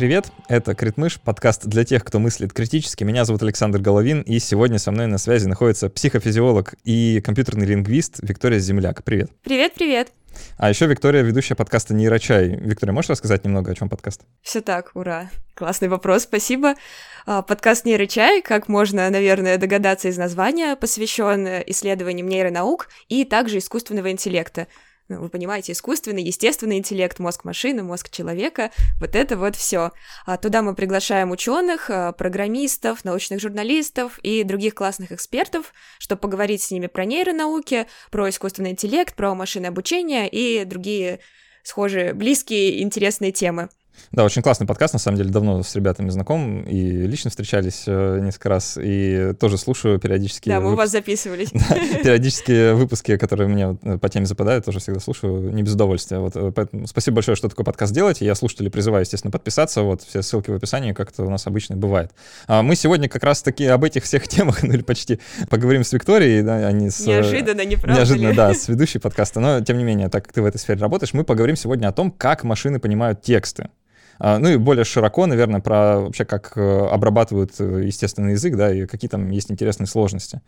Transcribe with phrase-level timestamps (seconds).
[0.00, 0.32] привет!
[0.48, 3.04] Это Критмыш, подкаст для тех, кто мыслит критически.
[3.04, 8.18] Меня зовут Александр Головин, и сегодня со мной на связи находится психофизиолог и компьютерный лингвист
[8.22, 9.04] Виктория Земляк.
[9.04, 9.30] Привет!
[9.44, 10.08] Привет-привет!
[10.56, 12.48] А еще Виктория, ведущая подкаста «Нейрочай».
[12.48, 14.22] Виктория, можешь рассказать немного, о чем подкаст?
[14.40, 15.28] Все так, ура.
[15.52, 16.76] Классный вопрос, спасибо.
[17.26, 24.10] А, подкаст «Нейрочай», как можно, наверное, догадаться из названия, посвящен исследованиям нейронаук и также искусственного
[24.10, 24.66] интеллекта.
[25.18, 29.90] Вы понимаете, искусственный, естественный интеллект, мозг машины, мозг человека, вот это вот все.
[30.26, 36.62] А туда мы приглашаем ученых, а, программистов, научных журналистов и других классных экспертов, чтобы поговорить
[36.62, 41.20] с ними про нейронауки, про искусственный интеллект, про машинное обучение и другие
[41.62, 43.68] схожие, близкие, интересные темы.
[44.12, 48.18] Да, очень классный подкаст, на самом деле, давно с ребятами знаком, и лично встречались э,
[48.20, 50.48] несколько раз, и тоже слушаю периодически...
[50.48, 50.74] Да, мы выпуск...
[50.74, 51.50] у вас записывались.
[51.70, 56.18] Да, периодические выпуски, которые мне э, по теме западают, тоже всегда слушаю, не без удовольствия.
[56.18, 58.24] Вот, э, поэтому спасибо большое, что такой подкаст делаете.
[58.24, 61.76] Я слушателей призываю, естественно, подписаться, вот, все ссылки в описании, как это у нас обычно
[61.76, 62.10] бывает.
[62.48, 66.42] А мы сегодня как раз-таки об этих всех темах, ну или почти, поговорим с Викторией,
[66.42, 67.06] да, а не с...
[67.06, 68.36] Неожиданно, не правда Неожиданно, ли?
[68.36, 71.12] да, с ведущей подкаста, но, тем не менее, так как ты в этой сфере работаешь,
[71.12, 73.68] мы поговорим сегодня о том, как машины понимают тексты.
[74.20, 78.72] А, ну и более широко, наверное, про вообще как э, обрабатывают э, естественный язык, да,
[78.72, 80.42] и какие там есть интересные сложности.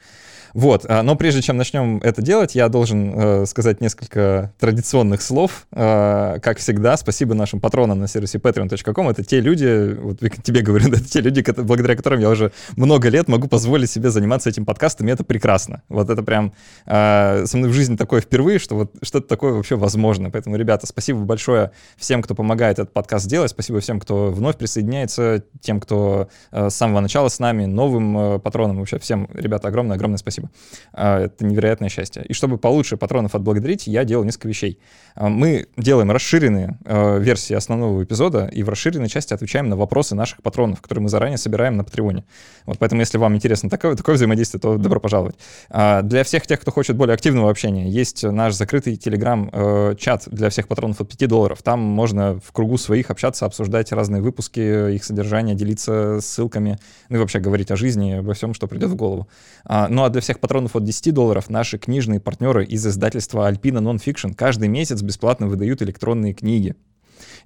[0.52, 5.66] Вот, а, но прежде чем начнем это делать, я должен э, сказать несколько традиционных слов.
[5.72, 9.08] Э, как всегда, спасибо нашим патронам на сервисе patreon.com.
[9.08, 13.26] Это те люди, вот тебе говорю, это те люди, благодаря которым я уже много лет
[13.26, 15.82] могу позволить себе заниматься этим подкастом, и это прекрасно.
[15.88, 16.52] Вот это прям
[16.84, 20.30] со мной в жизни такое впервые, что вот что-то такое вообще возможно.
[20.30, 23.50] Поэтому, ребята, спасибо большое всем, кто помогает этот подкаст делать.
[23.62, 28.38] Спасибо всем, кто вновь присоединяется, тем, кто э, с самого начала с нами, новым э,
[28.40, 28.78] патронам.
[28.78, 30.50] Вообще всем, ребята, огромное-огромное спасибо.
[30.92, 32.24] А, это невероятное счастье.
[32.28, 34.80] И чтобы получше патронов отблагодарить, я делал несколько вещей.
[35.14, 40.42] А, мы делаем расширенные версии основного эпизода, и в расширенной части отвечаем на вопросы наших
[40.42, 42.24] патронов, которые мы заранее собираем на Патреоне.
[42.66, 45.36] Вот поэтому, если вам интересно такое, такое взаимодействие, то добро пожаловать.
[45.70, 51.00] Для всех тех, кто хочет более активного общения, есть наш закрытый телеграм-чат для всех патронов
[51.00, 51.62] от 5 долларов.
[51.62, 56.78] Там можно в кругу своих общаться, обсуждать разные выпуски, их содержание, делиться ссылками,
[57.10, 59.28] ну и вообще говорить о жизни, обо всем, что придет в голову.
[59.68, 64.34] Ну а для всех патронов от 10 долларов наши книжные партнеры из издательства Alpina Nonfiction
[64.34, 66.74] каждый месяц бесплатно выдают электронные книги.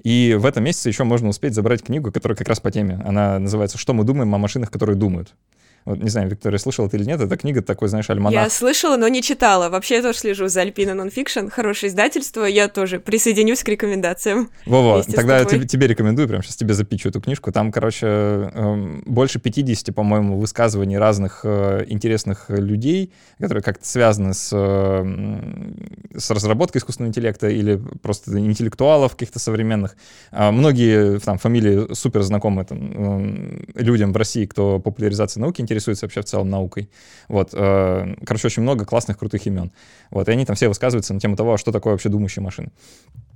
[0.03, 3.03] И в этом месяце еще можно успеть забрать книгу, которая как раз по теме.
[3.05, 5.35] Она называется «Что мы думаем о машинах, которые думают».
[5.87, 8.43] Вот, не знаю, Виктория, слышала ты или нет, эта книга такой, знаешь, альманах.
[8.43, 9.69] Я слышала, но не читала.
[9.69, 14.51] Вообще я тоже слежу за Альпина Нонфикшн, хорошее издательство, я тоже присоединюсь к рекомендациям.
[14.67, 17.53] Во-во, тогда я тебе, тебе рекомендую, прям сейчас тебе за pitch у эту книжку.
[17.53, 24.51] Там, короче, э, больше 50, по-моему, высказываний разных э, интересных людей, которые как-то связаны с,
[24.53, 29.97] э, с разработкой искусственного интеллекта или просто интеллектуалов каких-то современных.
[30.33, 35.76] А многие там фамилии супер знакомы там, э, людям в России, кто популяризацией науки интересуется
[35.77, 36.91] интересуется вообще в целом наукой.
[37.29, 39.71] Вот, э, короче, очень много классных, крутых имен.
[40.11, 42.71] Вот, и они там все высказываются на тему того, а что такое вообще думающие машины.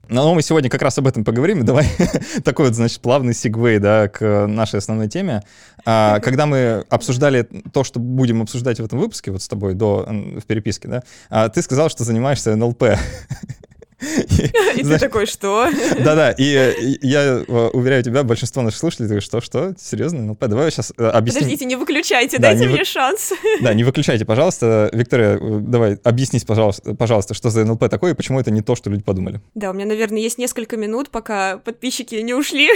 [0.09, 1.65] Но мы сегодня как раз об этом поговорим.
[1.65, 1.87] Давай
[2.45, 5.43] такой вот, значит, плавный segue, да, к нашей основной теме.
[5.85, 10.07] А, когда мы обсуждали то, что будем обсуждать в этом выпуске, вот с тобой до,
[10.09, 12.85] в переписке, да, а, ты сказал, что занимаешься НЛП.
[14.77, 15.69] И ты такой, что?
[16.01, 20.23] Да-да, и я э, уверяю тебя, большинство наших слушателей, что, что, серьезно?
[20.23, 21.43] Ну, давай сейчас э, объясним.
[21.43, 23.33] Подождите, не выключайте, дайте мне шанс.
[23.61, 24.89] Да, не выключайте, пожалуйста.
[24.93, 28.89] Виктория, э, давай, объяснись, пожалуйста, что за НЛП такое и почему это не то, что
[28.91, 29.41] люди подумали.
[29.55, 32.69] Да, у меня, наверное, есть несколько минут, пока подписчики не ушли,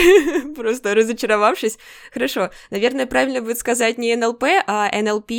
[0.55, 1.79] просто разочаровавшись.
[2.13, 5.31] Хорошо, наверное, правильно будет сказать не НЛП, а НЛП,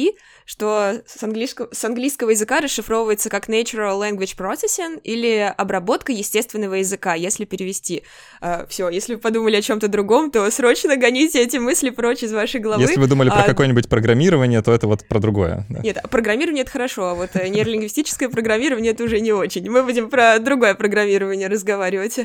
[0.46, 7.16] что с английского, с английского языка расшифровывается как Natural Language Processing или обработка естественного языка,
[7.16, 8.04] если перевести.
[8.42, 12.32] Uh, все, если вы подумали о чем-то другом, то срочно гоните эти мысли прочь из
[12.32, 12.84] вашей головы.
[12.84, 13.36] Если вы думали а...
[13.36, 15.66] про какое-нибудь программирование, то это вот про другое.
[15.70, 15.80] Да.
[15.80, 19.68] Нет, программирование— это хорошо, а вот э, нейролингвистическое программирование— это уже не очень.
[19.70, 22.20] Мы будем про другое программирование разговаривать.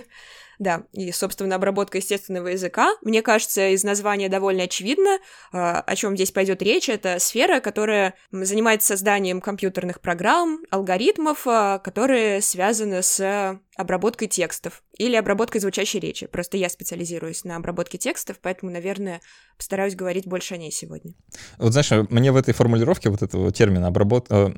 [0.60, 2.94] Да, и, собственно, обработка естественного языка.
[3.00, 5.18] Мне кажется, из названия довольно очевидно,
[5.52, 6.90] а, о чем здесь пойдет речь.
[6.90, 15.16] Это сфера, которая занимается созданием компьютерных программ, алгоритмов, а, которые связаны с обработкой текстов или
[15.16, 16.26] обработкой звучащей речи.
[16.26, 19.20] Просто я специализируюсь на обработке текстов, поэтому, наверное,
[19.56, 21.14] постараюсь говорить больше о ней сегодня.
[21.58, 24.54] Вот знаешь, мне в этой формулировке вот этого термина обработка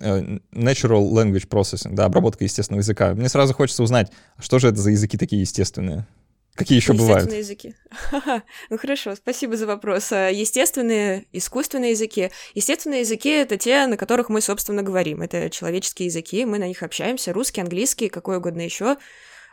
[0.00, 4.78] э, natural language processing, да, обработка естественного языка, мне сразу хочется узнать, что же это
[4.78, 6.06] за языки такие естественные?
[6.56, 7.30] Какие еще бывают?
[7.32, 7.74] языки.
[8.70, 10.10] ну хорошо, спасибо за вопрос.
[10.10, 12.30] А, естественные, искусственные языки.
[12.54, 15.20] Естественные языки— это те, на которых мы, собственно, говорим.
[15.20, 17.32] Это человеческие языки, мы на них общаемся.
[17.32, 18.96] Русский, английский, какой угодно еще.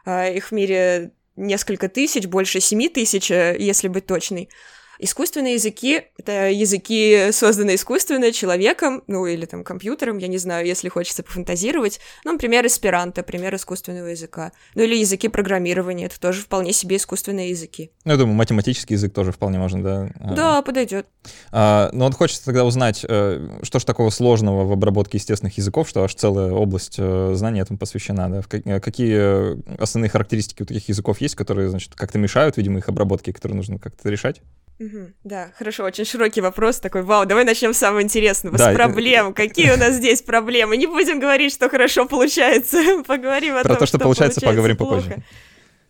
[0.06, 4.50] А, их в мире несколько тысяч, больше семи тысяч, э, если быть точной.
[5.00, 10.90] Искусственные языки— это языки, созданные искусственно человеком, ну или там компьютером, я не знаю, если
[10.90, 12.00] хочется пофантазировать.
[12.24, 14.52] Ну, например, эсперанто, пример искусственного языка.
[14.76, 17.92] Ну или языки программирования, это тоже вполне себе искусственные языки.
[18.06, 20.10] Ну, я думаю, математический язык тоже вполне можно, да?
[20.20, 20.34] А.
[20.34, 21.08] Да, подойдет.
[21.52, 25.90] А, но вот хочется тогда узнать, э, что же такого сложного в обработке естественных языков,
[25.90, 28.42] что аж целая область э, знаний этому посвящена, да?
[28.66, 33.34] Э, какие основные характеристики у таких языков есть, которые, значит, как-то мешают, видимо, их обработке,
[33.34, 34.42] которые нужно как-то решать?
[34.80, 37.04] Угу, да, хорошо, очень широкий вопрос такой.
[37.04, 39.34] Вау, давай начнем с самого интересного, да, с проблем.
[39.36, 40.78] Какие у нас здесь проблемы?
[40.78, 43.04] Не будем говорить, что хорошо получается.
[43.08, 44.96] Поговорим о Про том, то, что, что получается, поговорим плохо.
[44.96, 45.24] попозже.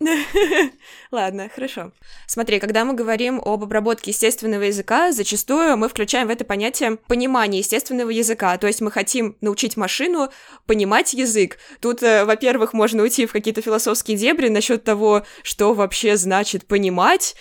[1.10, 1.92] Ладно, хорошо.
[2.26, 7.60] Смотри, когда мы говорим об обработке естественного языка, зачастую мы включаем в это понятие понимание
[7.60, 8.56] естественного языка.
[8.58, 10.30] То есть мы хотим научить машину
[10.66, 11.58] понимать язык.
[11.80, 17.36] Тут, э, во-первых, можно уйти в какие-то философские дебри насчет того, что вообще значит понимать,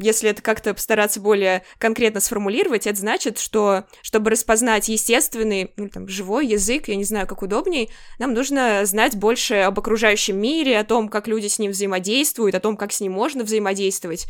[0.00, 6.08] если это как-то постараться более конкретно сформулировать, это значит, что чтобы распознать естественный, ну, там,
[6.08, 10.84] живой язык, я не знаю, как удобней, нам нужно знать больше об окружающем мире, о
[10.84, 14.26] том, как люди с ним взаимодействуют, о том, как с ним можно взаимодействовать.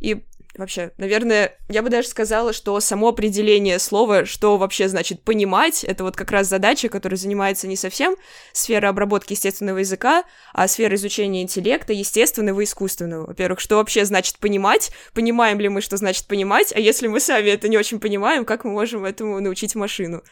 [0.00, 0.24] И
[0.56, 6.04] Вообще, наверное, я бы даже сказала, что само определение слова, что вообще значит понимать, это
[6.04, 8.14] вот как раз задача, которая занимается не совсем
[8.52, 10.22] сфера обработки естественного языка,
[10.52, 13.26] а сфера изучения интеллекта, естественного и искусственного.
[13.26, 17.48] Во-первых, что вообще значит понимать, понимаем ли мы, что значит понимать, а если мы сами
[17.48, 20.22] это не очень понимаем, как мы можем этому научить машину?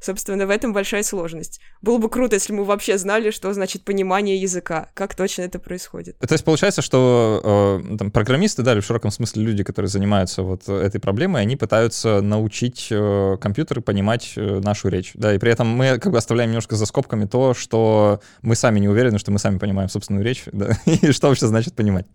[0.00, 1.60] Собственно, в этом большая сложность.
[1.82, 6.16] Было бы круто, если мы вообще знали, что значит понимание языка, как точно это происходит.
[6.18, 10.68] То есть получается, что э, там, программисты, да, в широком смысле люди, которые занимаются вот
[10.68, 15.68] этой проблемой, они пытаются научить э, компьютеры понимать э, нашу речь, да, и при этом
[15.68, 19.38] мы как бы оставляем немножко за скобками то, что мы сами не уверены, что мы
[19.38, 22.06] сами понимаем собственную речь, да, и что вообще значит понимать.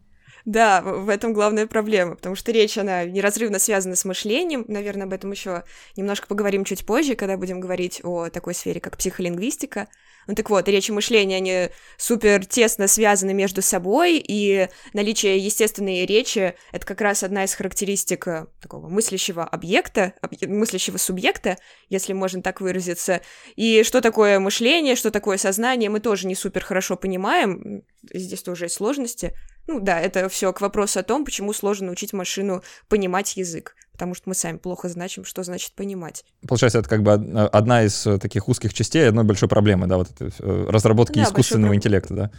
[0.46, 4.66] Да, в этом главная проблема, потому что речь, она неразрывно связана с мышлением.
[4.68, 5.64] Наверное, об этом еще
[5.96, 9.88] немножко поговорим чуть позже, когда будем говорить о такой сфере, как психолингвистика.
[10.28, 16.06] Ну так вот, речь и мышление, они супер тесно связаны между собой, и наличие естественной
[16.06, 20.32] речи— это как раз одна из характеристик э, такого мыслящего объекта, об...
[20.48, 21.58] мыслящего субъекта,
[21.90, 23.22] если можно так выразиться.
[23.56, 28.66] И что такое мышление, что такое сознание, мы тоже не супер хорошо понимаем, здесь тоже
[28.66, 29.34] есть сложности.
[29.68, 34.14] Ну да, это все к вопросу о том, почему сложно научить машину понимать язык, потому
[34.14, 36.26] что мы сами плохо значим, что значит понимать.
[36.48, 40.10] Получается, это как бы одна из э, таких узких частей одной большой проблемы, да, вот
[40.12, 42.32] это, э, разработки да, искусственного интеллекта, да?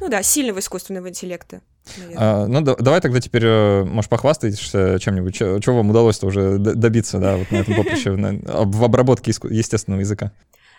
[0.00, 1.60] Ну да, сильного искусственного интеллекта.
[2.16, 7.18] А, ну да, давай тогда теперь, э, может, похвастаешься чем-нибудь, чего вам удалось-то уже добиться,
[7.18, 10.32] да, вот на этом поприще, в обработке естественного языка.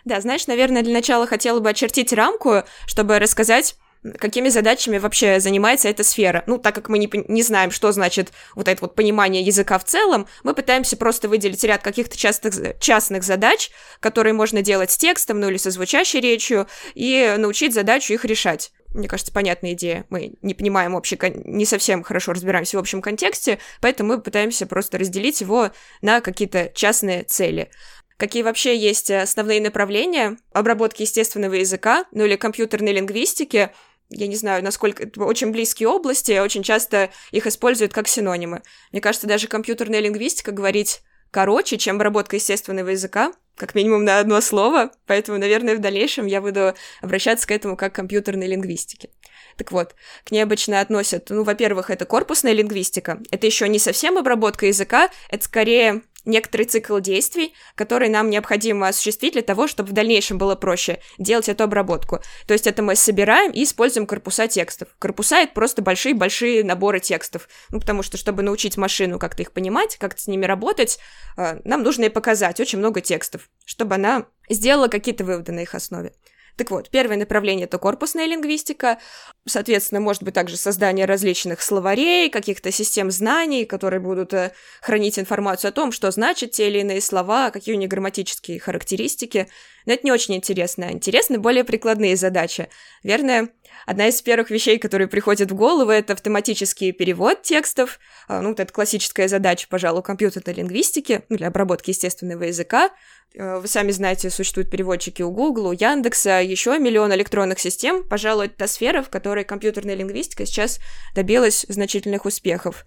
[0.06, 3.78] Да, знаешь, наверное, для начала хотела бы очертить рамку, чтобы рассказать,
[4.19, 6.44] какими задачами вообще занимается эта сфера.
[6.47, 9.85] Ну, так как мы не, не знаем, что значит вот это вот понимание языка в
[9.85, 15.39] целом, мы пытаемся просто выделить ряд каких-то частых, частных задач, которые можно делать с текстом,
[15.39, 18.71] ну или со звучащей речью, и научить задачу их решать.
[18.94, 20.05] Мне кажется, понятная идея.
[20.09, 25.00] Мы не понимаем вообще, не совсем хорошо разбираемся в общем контексте, поэтому мы пытаемся просто
[25.00, 27.72] разделить его на какие-то частные цели
[28.17, 33.72] какие вообще есть основные направления обработки естественного языка, ну или компьютерной лингвистики,
[34.10, 38.62] я не знаю, насколько очень близкие области, очень часто их используют как синонимы.
[38.91, 44.39] Мне кажется, даже компьютерная лингвистика говорить короче, чем обработка естественного языка, как минимум на одно
[44.39, 49.10] слово, поэтому, наверное, в дальнейшем я буду обращаться к этому как к компьютерной лингвистике.
[49.57, 54.17] Так вот, к ней обычно относят, ну, во-первых, это корпусная лингвистика, это еще не совсем
[54.17, 59.94] обработка языка, это скорее некоторый цикл действий, который нам необходимо осуществить для того, чтобы в
[59.94, 62.20] дальнейшем было проще делать эту обработку.
[62.48, 64.89] То есть это мы собираем и используем корпуса текстов.
[65.00, 67.48] Корпуса— это просто большие-большие наборы текстов.
[67.70, 71.00] Ну, потому что, чтобы научить машину как-то их понимать, как-то с ними работать,
[71.38, 75.75] э, нам нужно и показать очень много текстов, чтобы она сделала какие-то выводы на их
[75.75, 76.13] основе.
[76.55, 79.00] Так вот, первое направление— это корпусная лингвистика.
[79.48, 85.69] Соответственно, может быть также создание различных словарей, каких-то систем знаний, которые будут э, хранить информацию
[85.69, 89.48] о том, что значат те или иные слова, какие у них грамматические характеристики.
[89.86, 90.91] Но это не очень интересно.
[90.91, 92.69] Интересны более прикладные задачи.
[93.01, 93.50] Верно,
[93.86, 98.00] одна из первых вещей, которые приходят в голову, это автоматический перевод текстов.
[98.27, 102.91] А, ну, вот это классическая задача, пожалуй, компьютерной лингвистики, ну, для обработки естественного языка.
[103.36, 108.04] Э, вы сами знаете, существуют переводчики у Google, у Яндекса, еще миллион электронных систем.
[108.04, 110.80] Пожалуй, это та сфера, в которой компьютерная лингвистика сейчас
[111.16, 112.86] добилась значительных успехов.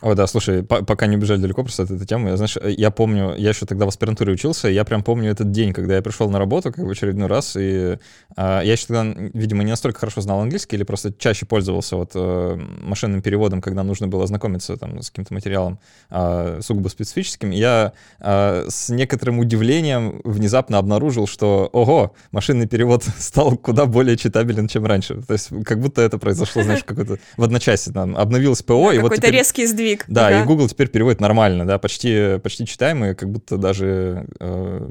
[0.00, 2.90] О, да, слушай, по пока не убежали далеко просто от этой темы, я, знаешь, я
[2.90, 6.30] помню, я еще тогда в аспирантуре учился, я прям помню этот день, когда я пришел
[6.30, 7.98] на работу, как в очередной раз, и
[8.34, 9.04] а, я еще тогда,
[9.34, 13.82] видимо, не настолько хорошо знал английский или просто чаще пользовался вот а, машинным переводом, когда
[13.82, 15.78] нужно было ознакомиться там с каким-то материалом
[16.08, 17.50] а, сугубо специфическим.
[17.50, 24.66] Я а, с некоторым удивлением внезапно обнаружил, что, ого, машинный перевод стал куда более читабелен,
[24.66, 25.20] чем раньше.
[25.20, 28.98] То есть как будто это произошло, знаешь, какой-то в одночасье там обновилось ПО, да, и
[28.98, 29.32] вот теперь...
[29.32, 30.04] резкий сдвиг язык.
[30.08, 30.42] Да, ага.
[30.42, 34.88] и Google теперь переводит нормально, да, почти, почти читаемый, как будто даже э,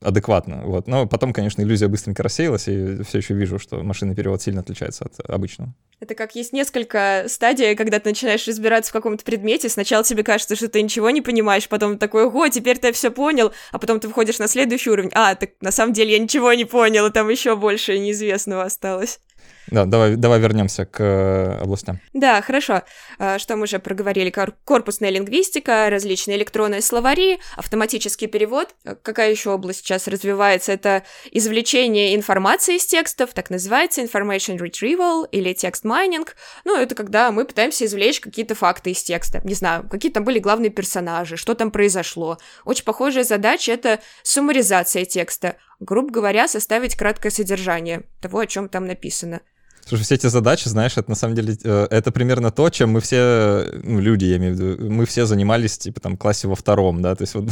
[0.00, 0.62] адекватно.
[0.64, 0.86] Вот.
[0.86, 5.04] Но потом, конечно, иллюзия быстренько рассеялась, и все еще вижу, что машинный перевод сильно отличается
[5.04, 5.74] от обычного.
[6.00, 9.68] Это как есть несколько стадий, когда ты начинаешь разбираться в каком-то предмете.
[9.68, 13.52] Сначала тебе кажется, что ты ничего не понимаешь, потом такой, ого, теперь ты все понял,
[13.72, 15.10] а потом ты входишь на следующий уровень.
[15.14, 19.20] А, так на самом деле я ничего не понял, и там еще больше неизвестного осталось.
[19.70, 22.00] Да, давай, давай вернемся к э, областям.
[22.12, 22.82] Да, хорошо.
[23.18, 24.32] А, что мы уже проговорили?
[24.64, 28.74] Корпусная лингвистика, различные электронные словари, автоматический перевод.
[28.84, 30.72] А какая еще область сейчас развивается?
[30.72, 36.36] Это извлечение информации из текстов, так называется information retrieval или текст майнинг.
[36.64, 39.40] Ну, это когда мы пытаемся извлечь какие-то факты из текста.
[39.44, 42.38] Не знаю, какие там были главные персонажи, что там произошло.
[42.64, 45.56] Очень похожая задача— это суммаризация текста.
[45.80, 49.40] Грубо говоря, составить краткое содержание того, о чем там написано.
[49.88, 53.00] Слушай, все эти задачи, знаешь, это на самом деле, э, это примерно то, чем мы
[53.00, 57.00] все, ну, люди, я имею в виду, мы все занимались, типа, там, классе во втором,
[57.00, 57.48] да, то есть вот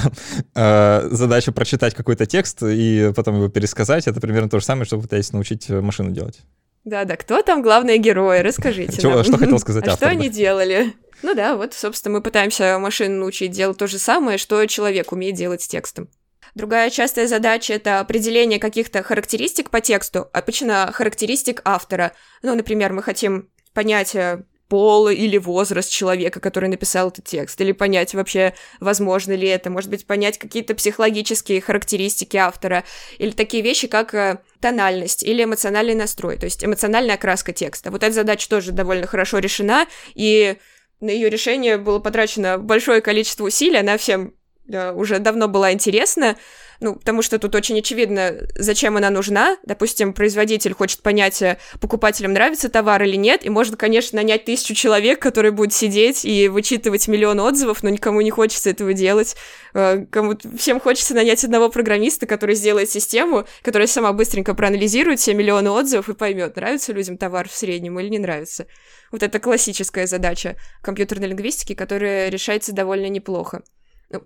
[0.54, 5.00] э, задача прочитать какой-то текст и потом его пересказать, это примерно то же самое, что
[5.00, 6.40] пытаясь научить машину делать.
[6.84, 10.10] Да-да, кто там главные герои, расскажите Что, что хотел сказать а автор?
[10.10, 10.92] что они делали?
[11.22, 15.36] Ну да, вот, собственно, мы пытаемся машину научить делать то же самое, что человек умеет
[15.36, 16.10] делать с текстом.
[16.56, 22.12] Другая частая задача— это определение каких-то характеристик по тексту, обычно характеристик автора.
[22.40, 27.72] Ну, например, мы хотим понять э, пол или возраст человека, который написал этот текст, или
[27.72, 32.84] понять вообще, возможно ли это, может быть, понять какие-то психологические характеристики автора,
[33.18, 37.90] или такие вещи, как э, тональность или эмоциональный настрой, то есть эмоциональная окраска текста.
[37.90, 40.56] Вот эта задача тоже довольно хорошо решена, и
[41.00, 44.32] на ее решение было потрачено большое количество усилий, она всем
[44.68, 46.36] уже давно была интересна,
[46.80, 49.56] ну, потому что тут очень очевидно, зачем она нужна.
[49.64, 54.74] Допустим, производитель хочет понять, э, покупателям нравится товар или нет, и можно, конечно, нанять тысячу
[54.74, 59.36] человек, которые будут сидеть и вычитывать миллион отзывов, но никому не хочется этого делать.
[59.74, 65.34] Э, кому всем хочется нанять одного программиста, который сделает систему, которая сама быстренько проанализирует все
[65.34, 68.66] миллионы отзывов и поймет, нравится людям товар в среднем или не нравится.
[69.10, 73.62] Вот это классическая задача компьютерной лингвистики, которая решается довольно неплохо.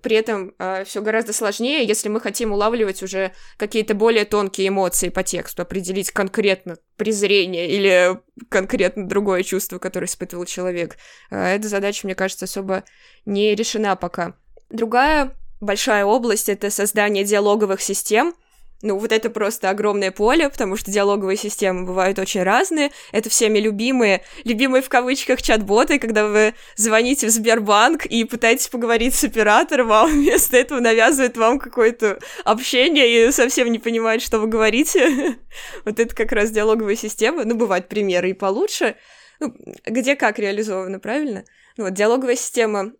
[0.03, 5.09] При этом э, все гораздо сложнее, если мы хотим улавливать уже какие-то более тонкие эмоции
[5.09, 8.21] по тексту, определить конкретно презрение или
[8.51, 10.97] конкретно другое чувство, которое испытывал человек.
[11.31, 12.85] Э, эта задача, мне кажется, особо
[13.25, 14.35] не решена пока.
[14.69, 18.35] Другая большая область— это создание диалоговых систем—
[18.83, 22.91] ну, вот это просто огромное поле, потому что диалоговые системы бывают очень разные.
[23.13, 29.15] Это всеми любимые, любимые в кавычках чат-боты, когда вы звоните в Сбербанк и пытаетесь поговорить
[29.15, 34.39] с оператором, а он вместо этого навязывает вам какое-то общение и совсем не понимает, что
[34.39, 35.37] вы говорите.
[35.85, 37.45] Вот это как раз диалоговая система.
[37.45, 38.97] Ну, бывают примеры и получше.
[39.41, 41.45] Ну, где как реализовано, правильно?
[41.77, 42.93] Ну, вот диалоговая система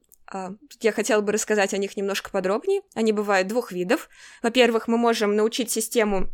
[0.81, 2.83] я хотела бы рассказать о них немножко подробнее.
[2.95, 4.09] Они бывают двух видов.
[4.43, 6.31] Во-первых, мы можем научить систему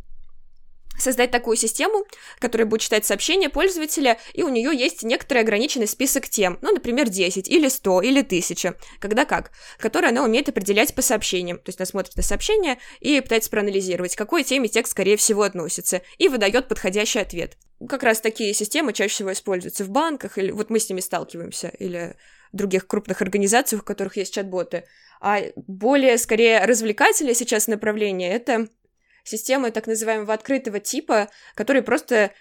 [0.97, 2.05] создать такую систему,
[2.39, 7.09] которая будет читать сообщения пользователя, и у нее есть некоторый ограниченный список тем, ну, например,
[7.09, 11.57] 10 или 100 или 1000, когда как, которые она умеет определять по сообщениям.
[11.57, 15.43] То есть она смотрит на сообщение и пытается проанализировать, к какой теме текст, скорее всего,
[15.43, 17.57] относится, и выдает подходящий ответ.
[17.87, 21.67] Как раз такие системы чаще всего используются в банках, или вот мы с ними сталкиваемся,
[21.79, 22.15] или
[22.51, 24.85] других крупных организациях, у которых есть чат-боты.
[25.19, 28.67] А более, скорее, развлекательное сейчас направление— это
[29.23, 32.31] системы так называемого открытого типа, которые просто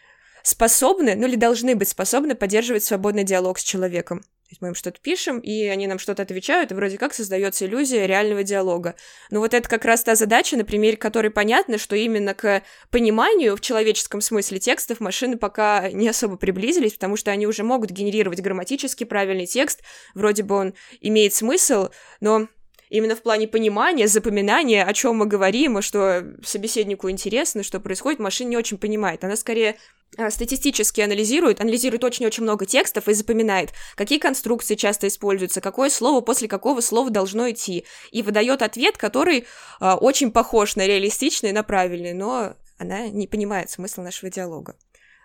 [0.43, 4.23] способны, ну или должны быть способны поддерживать свободный диалог с человеком.
[4.47, 7.67] То есть мы им что-то пишем, и они нам что-то отвечают, и вроде как создается
[7.67, 8.95] иллюзия реального диалога.
[9.29, 13.57] Но вот это как раз та задача, на примере которой понятно, что именно к пониманию
[13.57, 18.41] в человеческом смысле текстов машины пока не особо приблизились, потому что они уже могут генерировать
[18.41, 19.83] грамматически правильный текст,
[20.15, 21.89] вроде бы он имеет смысл,
[22.21, 22.47] но
[22.89, 28.21] именно в плане понимания, запоминания, о чем мы говорим, и что собеседнику интересно, что происходит,
[28.21, 29.25] машина не очень понимает.
[29.25, 29.77] Она скорее
[30.17, 36.21] а, статистически анализирует, анализирует очень-очень много текстов и запоминает, какие конструкции часто используются, какое слово
[36.21, 39.47] после какого слова должно идти, и выдает ответ, который
[39.81, 44.77] э, очень похож на реалистичный, на правильный, но она не понимает смысла нашего диалога.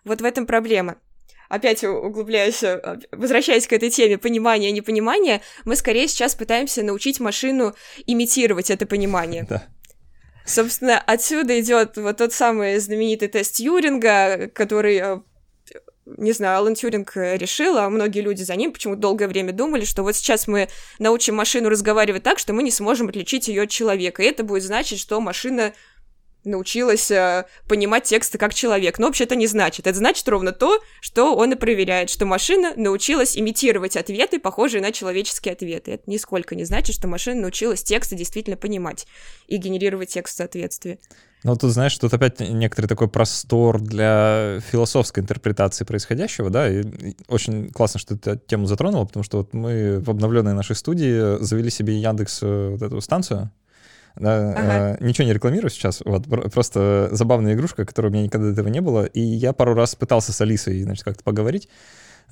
[0.03, 0.97] Вот в этом проблема.
[1.51, 7.19] Опять углубляюсь, э, возвращаясь к этой теме понимания и непонимания, мы скорее сейчас пытаемся научить
[7.19, 7.75] машину
[8.07, 9.45] имитировать это понимание.
[9.47, 9.63] Да.
[10.45, 15.19] Собственно, отсюда идет вот тот самый знаменитый тест Юринга, который э,
[16.05, 20.03] не знаю, Алан Тюринг решил, а многие люди за ним почему-то долгое время думали, что
[20.03, 24.23] вот сейчас мы научим машину разговаривать так, что мы не сможем отличить ее от человека.
[24.23, 25.73] И это будет значить, что машина
[26.43, 28.99] научилась э, понимать тексты как человек.
[28.99, 29.87] Но вообще это не значит.
[29.87, 34.91] Это значит ровно то, что он и проверяет, что машина научилась имитировать ответы, похожие на
[34.91, 35.91] человеческие ответы.
[35.91, 39.07] Это нисколько не значит, что машина научилась тексты действительно понимать
[39.47, 40.99] и генерировать текст в соответствии.
[41.43, 46.83] Ну, тут, знаешь, тут опять некоторый такой простор для философской интерпретации происходящего, да, и
[47.27, 51.41] очень классно, что ты эту тему затронула, потому что вот мы в обновленной нашей студии
[51.43, 53.51] завели себе Яндекс э, вот эту станцию,
[54.15, 54.97] ага.
[54.99, 58.67] э, ничего не рекламирую сейчас, вот, просто забавная игрушка, которой у меня никогда до этого
[58.67, 61.69] не было, и я пару раз пытался с Алисой, значит, как-то поговорить,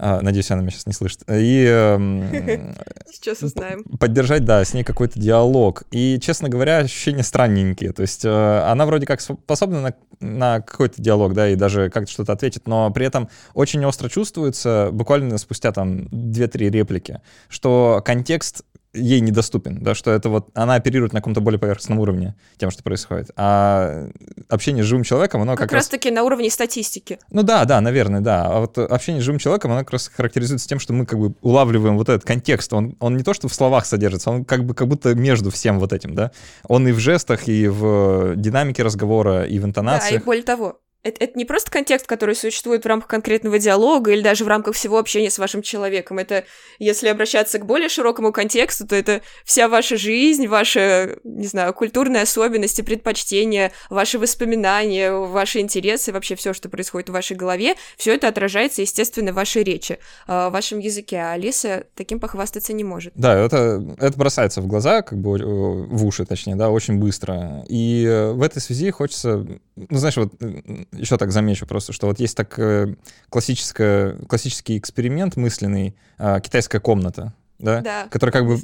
[0.01, 1.23] а, надеюсь, она меня сейчас не слышит.
[1.29, 1.65] И...
[1.65, 2.29] Эм,
[3.11, 3.83] сейчас узнаем.
[3.83, 5.83] Поддержать, да, с ней какой-то диалог.
[5.91, 7.91] И, честно говоря, ощущения странненькие.
[7.91, 12.09] То есть э, она вроде как способна на, на какой-то диалог, да, и даже как-то
[12.09, 18.63] что-то ответит, но при этом очень остро чувствуется, буквально спустя там 2-3 реплики, что контекст
[18.93, 22.81] ей недоступен, да, что это вот она оперирует на каком-то более поверхностном уровне тем, что
[22.83, 23.31] происходит.
[23.35, 24.07] А
[24.47, 25.87] общение с живым человеком, оно как, как раз...
[25.87, 27.19] таки на уровне статистики.
[27.31, 28.47] Ну да, да, наверное, да.
[28.47, 31.33] А вот общение с живым человеком, оно как раз характеризуется тем, что мы как бы
[31.41, 32.73] улавливаем вот этот контекст.
[32.73, 35.79] Он, он не то, что в словах содержится, он как бы как будто между всем
[35.79, 36.31] вот этим, да.
[36.67, 40.21] Он и в жестах, и в динамике разговора, и в интонациях.
[40.21, 44.11] Да, и более того, это, это не просто контекст, который существует в рамках конкретного диалога
[44.11, 46.19] или даже в рамках всего общения с вашим человеком.
[46.19, 46.43] Это,
[46.77, 52.23] если обращаться к более широкому контексту, то это вся ваша жизнь, ваши, не знаю, культурные
[52.23, 58.27] особенности, предпочтения, ваши воспоминания, ваши интересы, вообще все, что происходит в вашей голове, все это
[58.27, 61.17] отражается, естественно, в вашей речи, а, в вашем языке.
[61.17, 63.13] А Алиса таким похвастаться не может.
[63.15, 67.63] Да, это, это бросается в глаза, как бы в уши, точнее, да, очень быстро.
[67.69, 69.45] И в этой связи хочется,
[69.77, 70.33] ну, знаешь, вот
[70.91, 72.95] еще так замечу просто, что вот есть так э,
[73.29, 78.57] классическая, классический эксперимент мысленный, а, китайская комната да, да который как бы,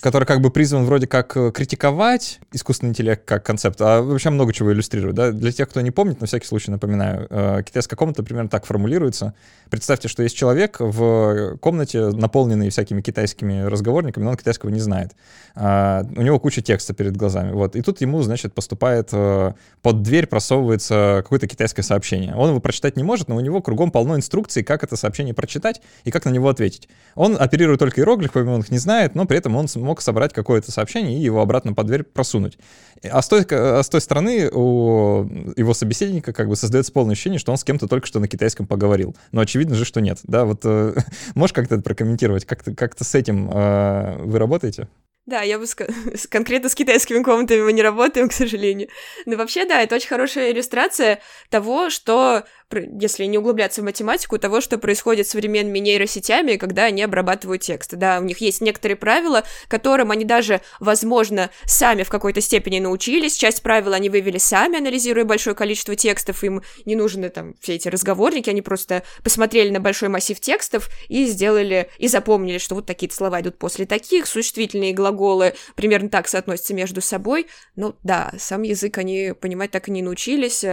[0.00, 4.52] который как бы призван вроде как э, критиковать искусственный интеллект как концепт, а вообще много
[4.52, 5.32] чего иллюстрирует, да.
[5.32, 9.34] Для тех, кто не помнит, на всякий случай напоминаю, э, китайская комната примерно так формулируется.
[9.68, 15.12] Представьте, что есть человек в комнате, наполненный всякими китайскими разговорниками, но он китайского не знает.
[15.54, 17.74] А, у него куча текста перед глазами, вот.
[17.76, 22.34] И тут ему, значит, поступает э, под дверь просовывается какое-то китайское сообщение.
[22.34, 25.80] Он его прочитать не может, но у него кругом полно инструкций, как это сообщение прочитать
[26.04, 26.88] и как на него ответить.
[27.14, 30.32] Он оперирует только иероглифами, иероглифами, он их не знает, но при этом он смог собрать
[30.32, 32.58] какое-то сообщение и его обратно под дверь просунуть.
[33.02, 35.24] А с той, а с той стороны у
[35.56, 38.66] его собеседника как бы создается полное ощущение, что он с кем-то только что на китайском
[38.66, 39.16] поговорил.
[39.32, 40.18] Но очевидно же, что нет.
[40.24, 40.94] Да, вот э,
[41.34, 42.44] можешь как-то это прокомментировать?
[42.44, 44.88] Как-то как с этим э, вы работаете?
[45.26, 45.82] Да, я бы ск...
[46.30, 48.88] конкретно с китайскими комнатами мы не работаем, к сожалению.
[49.26, 54.60] Но вообще, да, это очень хорошая иллюстрация того, что если не углубляться в математику, того,
[54.60, 57.96] что происходит с современными нейросетями, когда они обрабатывают тексты.
[57.96, 63.36] Да, у них есть некоторые правила, которым они даже, возможно, сами в какой-то степени научились.
[63.36, 66.42] Часть правил они вывели сами, анализируя большое количество текстов.
[66.44, 71.26] Им не нужны там все эти разговорники, они просто посмотрели на большой массив текстов и
[71.26, 76.74] сделали, и запомнили, что вот такие слова идут после таких, существительные глаголы примерно так соотносятся
[76.74, 77.48] между собой.
[77.76, 80.64] Ну да, сам язык они понимать так и не научились.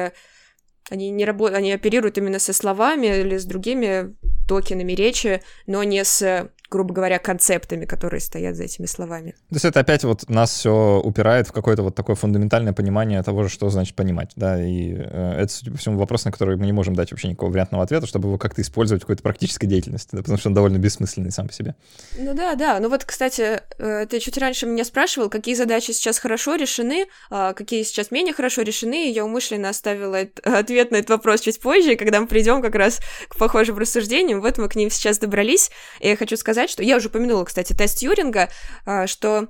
[0.90, 4.16] Они не работают, они оперируют именно со словами или с другими
[4.48, 9.32] токенами речи, но не с грубо говоря, концептами, которые стоят за этими словами.
[9.50, 13.44] То есть это опять вот нас все упирает в какое-то вот такое фундаментальное понимание того
[13.44, 16.66] же, что значит понимать, да, и э, это, судя по всему, вопрос, на который мы
[16.66, 20.10] не можем дать вообще никакого вариантного ответа, чтобы его как-то использовать в какой-то практической деятельности,
[20.12, 21.76] да, потому что он довольно бессмысленный сам по себе.
[22.18, 26.20] Ну да, да, ну вот, кстати, э, ты чуть раньше меня спрашивал, какие задачи сейчас
[26.20, 31.12] хорошо решены, а какие сейчас менее хорошо решены, и я умышленно оставила ответ на этот
[31.12, 33.00] вопрос чуть позже, когда мы придем как раз
[33.30, 36.84] к похожим рассуждениям, вот мы к ним сейчас добрались, и я хочу сказать, сказать, что
[36.84, 38.50] я уже упомянула, кстати, тест Юринга,
[38.86, 39.48] а, что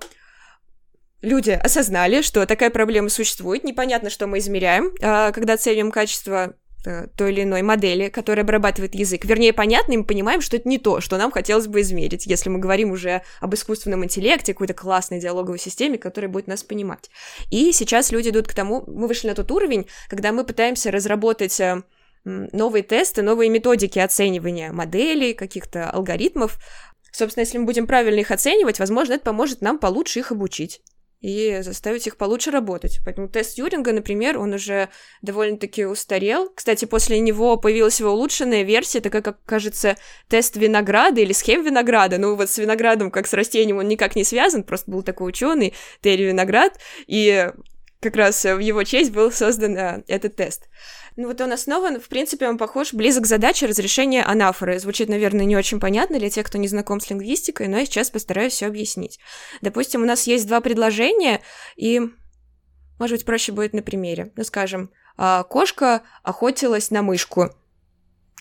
[1.21, 7.07] люди осознали, что такая проблема существует, непонятно, что мы измеряем, а, когда оцениваем качество э,
[7.17, 9.23] той или иной модели, которая обрабатывает язык.
[9.23, 12.49] Вернее, понятно, и мы понимаем, что это не то, что нам хотелось бы измерить, если
[12.49, 17.09] мы говорим уже об искусственном интеллекте, какой-то классной диалоговой системе, которая будет нас понимать.
[17.51, 21.59] И сейчас люди идут к тому, мы вышли на тот уровень, когда мы пытаемся разработать
[21.59, 21.81] э,
[22.27, 26.59] новые тесты, новые методики оценивания моделей, каких-то алгоритмов,
[27.11, 30.81] Собственно, если мы будем правильно их оценивать, возможно, это поможет нам получше их обучить.
[31.19, 32.99] и заставить их получше работать.
[33.03, 34.89] Поэтому тест Тьюринга, например, он уже
[35.21, 36.51] довольно-таки устарел.
[36.53, 42.17] Кстати, после него появилась его улучшенная версия, такая, как, кажется, тест винограда или схем винограда.
[42.19, 45.73] Ну, вот с виноградом, как с растением, он никак не связан, просто был такой ученый
[46.01, 47.51] Терри Виноград, и
[47.99, 50.69] как раз в его честь был создан э, этот тест.
[51.15, 54.77] Ну вот он основан, в принципе, он похож, близок к задаче разрешения анафоры.
[54.79, 58.11] Звучит, наверное, не очень понятно для тех, кто не знаком с лингвистикой, но я сейчас
[58.11, 59.19] постараюсь все объяснить.
[59.61, 61.41] Допустим, у нас есть два предложения,
[61.75, 62.01] и,
[62.99, 64.31] может быть, проще будет на примере.
[64.35, 67.49] Ну, скажем, «А, кошка охотилась на мышку.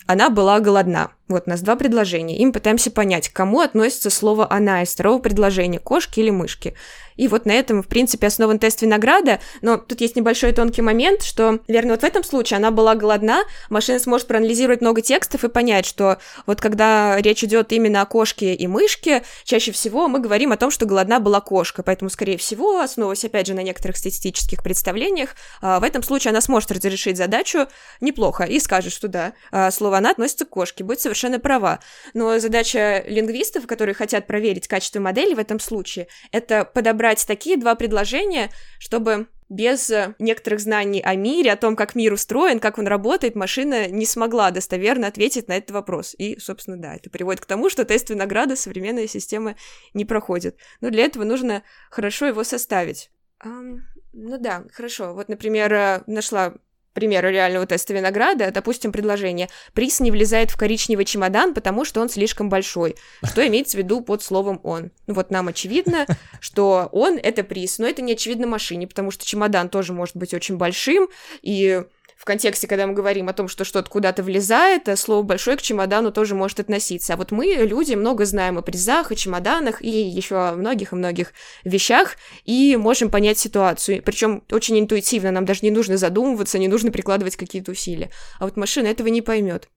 [0.06, 1.15] Она была голодна.
[1.28, 2.36] Вот у нас два предложения.
[2.38, 6.74] Им пытаемся понять, к кому относится слово «она» из второго предложения, кошки или мышки.
[7.16, 11.22] И вот на этом, в принципе, основан тест винограда, но тут есть небольшой тонкий момент,
[11.22, 15.48] что, верно, вот в этом случае она была голодна, машина сможет проанализировать много текстов и
[15.48, 20.52] понять, что вот когда речь идет именно о кошке и мышке, чаще всего мы говорим
[20.52, 24.62] о том, что голодна была кошка, поэтому, скорее всего, основываясь, опять же, на некоторых статистических
[24.62, 25.30] представлениях,
[25.62, 27.66] а, в этом случае она сможет разрешить задачу
[28.00, 31.80] неплохо и скажет, что да, а, слово «она» относится к кошке, будет совершенно права.
[32.14, 37.74] Но задача лингвистов, которые хотят проверить качество модели в этом случае, это подобрать такие два
[37.74, 43.36] предложения, чтобы без некоторых знаний о мире, о том, как мир устроен, как он работает,
[43.36, 46.14] машина не смогла достоверно ответить на этот вопрос.
[46.18, 49.54] И, собственно, да, это приводит к тому, что тест винограда современная система
[49.94, 50.56] не проходит.
[50.80, 53.10] Но для этого нужно хорошо его составить.
[53.44, 53.80] Um,
[54.12, 55.14] ну да, хорошо.
[55.14, 56.54] Вот, например, нашла
[56.96, 62.08] примеру реального теста винограда, допустим, предложение «приз не влезает в коричневый чемодан, потому что он
[62.08, 62.96] слишком большой».
[63.22, 64.90] Что имеется в виду под словом «он»?
[65.06, 66.06] Ну вот нам очевидно,
[66.40, 70.32] что «он»— это приз, но это не очевидно машине, потому что чемодан тоже может быть
[70.32, 71.08] очень большим,
[71.42, 71.82] и
[72.16, 75.62] в контексте, когда мы говорим о том, что что-то куда-то влезает, э, слово «большой» к
[75.62, 77.14] чемодану тоже может относиться.
[77.14, 80.96] А вот мы, люди, много знаем о призах, о чемоданах и еще о многих и
[80.96, 81.32] многих
[81.64, 84.02] вещах, и можем понять ситуацию.
[84.02, 88.10] Причем очень интуитивно, нам даже не нужно задумываться, не нужно прикладывать какие-то усилия.
[88.38, 89.68] А вот машина этого не поймет.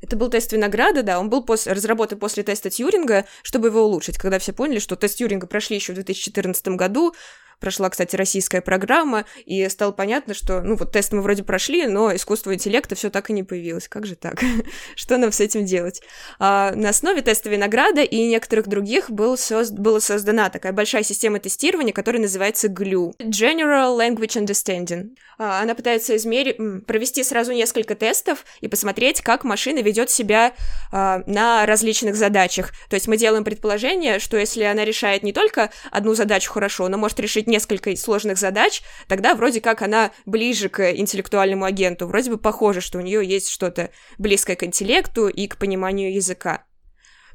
[0.00, 4.18] Это был тест винограда, да, он был пос- разработан после теста Тьюринга, чтобы его улучшить,
[4.18, 7.14] когда все поняли, что тест Тьюринга прошли еще в 2014 году,
[7.60, 12.14] прошла, кстати, российская программа, и стало понятно, что, ну, вот тест мы вроде прошли, но
[12.14, 13.88] искусство интеллекта все так и не появилось.
[13.88, 14.42] Как же так?
[14.96, 16.02] что нам с этим делать?
[16.38, 19.72] А, на основе теста винограда и некоторых других был созд...
[19.72, 25.10] была создана такая большая система тестирования, которая называется GLUE— General Language Understanding.
[25.38, 30.52] А, она пытается измерить, провести сразу несколько тестов и посмотреть, как машина ведет себя
[30.92, 32.72] а, на различных задачах.
[32.88, 36.98] То есть мы делаем предположение, что если она решает не только одну задачу хорошо, но
[36.98, 42.06] может решить несколько сложных задач, тогда вроде как она ближе к интеллектуальному агенту.
[42.06, 46.64] Вроде бы похоже, что у нее есть что-то близкое к интеллекту и к пониманию языка.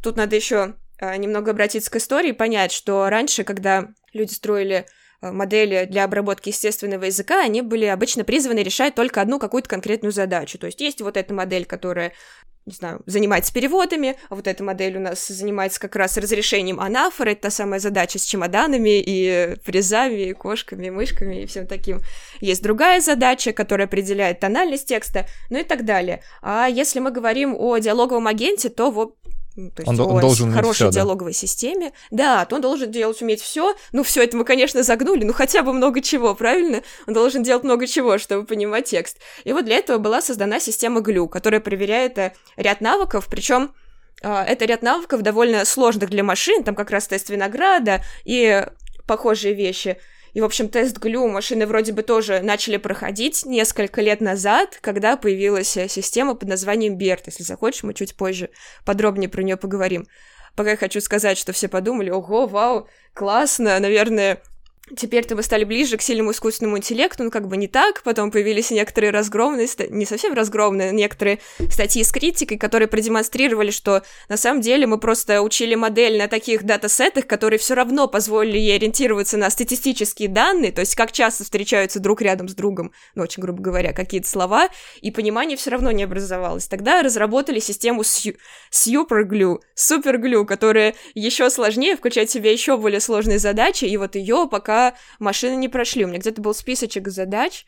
[0.04, 4.86] Тут надо еще а, немного обратиться к истории, понять, что раньше, когда люди строили
[5.22, 10.14] Э, модели для обработки естественного языка, они были обычно призваны решать только одну какую-то конкретную
[10.14, 10.58] задачу.
[10.58, 12.14] То есть есть вот эта модель, которая
[12.70, 17.32] не знаю, занимается переводами, а вот эта модель у нас занимается как раз разрешением анафоры,
[17.32, 22.00] это та самая задача с чемоданами и фрезами, и кошками, и мышками и всем таким.
[22.40, 26.22] Есть другая задача, которая определяет тональность текста, ну и так далее.
[26.42, 29.16] А если мы говорим о диалоговом агенте, то вот
[29.76, 31.38] то есть он, он должен хорошей все, диалоговой да?
[31.38, 31.92] системе.
[32.12, 33.76] Да, то он должен делать уметь все.
[33.92, 36.82] Ну, все это мы, конечно, загнули, ну хотя бы много чего, правильно?
[37.08, 39.18] Он должен делать много чего, чтобы понимать текст.
[39.44, 43.72] И вот для этого была создана система GLU, которая проверяет э, ряд навыков, причем
[44.22, 48.66] а, это ряд навыков довольно сложных для машин, там как раз тест винограда и
[49.08, 49.98] похожие вещи.
[50.34, 55.18] И, в общем, тест глю машины вроде бы тоже начали проходить несколько лет назад, когда
[55.18, 57.24] появилась э, система под названием BERT.
[57.28, 58.50] Если захочешь, мы чуть позже
[58.86, 60.08] подробнее про нее поговорим.
[60.56, 64.42] Пока я хочу сказать, что все подумали, ого, вау, классно, наверное,
[64.96, 68.72] Теперь-то мы стали ближе к сильному искусственному интеллекту, ну как бы не так, потом появились
[68.72, 74.88] некоторые разгромные, не совсем разгромные, некоторые статьи с критикой, которые продемонстрировали, что на самом деле
[74.88, 80.28] мы просто учили модель на таких датасетах, которые все равно позволили ей ориентироваться на статистические
[80.28, 84.28] данные, то есть как часто встречаются друг рядом с другом, ну очень грубо говоря, какие-то
[84.28, 84.70] слова,
[85.02, 86.68] и понимание все равно не образовалось.
[86.68, 93.86] Тогда разработали систему Superglue, Superglue, которая еще сложнее, включает в себя еще более сложные задачи,
[93.86, 94.79] и вот ее пока
[95.20, 96.06] машины не прошли.
[96.06, 97.66] У меня где-то был списочек задач,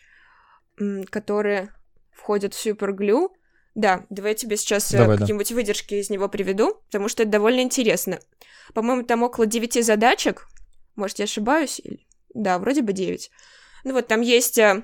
[1.10, 1.74] которые
[2.12, 3.30] входят в Superglue.
[3.74, 5.56] Да, давай я тебе сейчас э, давай, какие-нибудь да.
[5.56, 8.20] выдержки из него приведу, потому что это довольно интересно.
[8.74, 10.48] По-моему, там около девяти задачек.
[10.96, 11.82] Может, я ошибаюсь?
[12.34, 13.32] Да, вроде бы девять.
[13.84, 14.84] Ну вот, там есть э,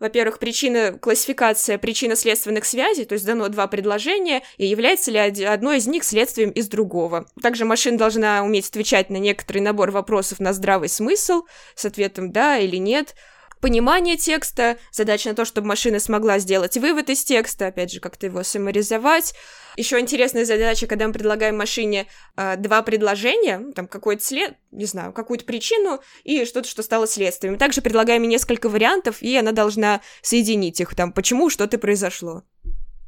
[0.00, 5.86] во-первых, причина, классификация причинно-следственных связей, то есть дано два предложения, и является ли одно из
[5.86, 7.26] них следствием из другого.
[7.42, 11.42] Также машина должна уметь отвечать на некоторый набор вопросов на здравый смысл
[11.74, 13.14] с ответом «да» или «нет»,
[13.60, 18.26] понимание текста, задача на то, чтобы машина смогла сделать вывод из текста, опять же, как-то
[18.26, 19.34] его саморизовать.
[19.76, 25.12] Еще интересная задача, когда мы предлагаем машине э, два предложения, там какой-то след, не знаю,
[25.12, 27.58] какую-то причину и что-то, что стало следствием.
[27.58, 32.42] Также предлагаем несколько вариантов, и она должна соединить их, там, почему что-то произошло.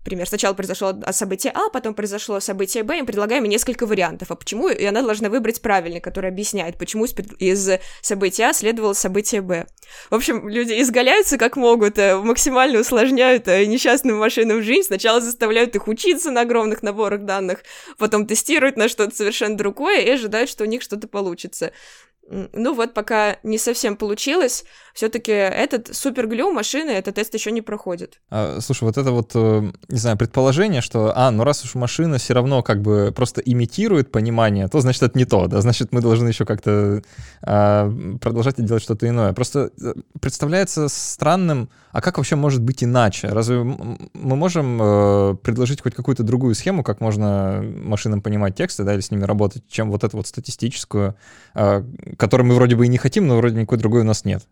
[0.05, 4.31] Например, сначала произошло событие А, потом произошло событие Б, им предлагаем несколько вариантов.
[4.31, 4.69] А почему?
[4.69, 7.05] И она должна выбрать правильный, который объясняет, почему
[7.39, 9.67] из события А следовало событие Б.
[10.09, 15.77] В общем, люди изгаляются как могут, э, максимально усложняют э, несчастным машинам жизнь, сначала заставляют
[15.77, 17.63] их учиться на огромных наборах данных,
[17.99, 21.73] потом тестируют на что-то совершенно другое и ожидают, что у них что-то получится.
[22.31, 28.21] Ну вот пока не совсем получилось, все-таки этот суперглю машины этот тест еще не проходит.
[28.31, 32.19] А, слушай, вот это вот, э, не знаю, предположение, что, а, ну раз уж машина
[32.19, 36.01] все равно как бы просто имитирует понимание, то значит это не то, да, значит мы
[36.01, 37.03] должны еще как-то
[37.43, 39.33] а, продолжать делать что-то иное.
[39.33, 43.29] Просто э, представляется странным, а как вообще может быть иначе?
[43.29, 48.95] Разве мы можем э, предложить хоть какую-то другую схему, как можно машинам понимать тексты, да,
[48.95, 51.17] или с ними работать, чем вот эту вот статистическую,
[51.55, 51.85] э,
[52.17, 54.45] которую мы вроде бы и не хотим, но вроде никакой другой у нас нет?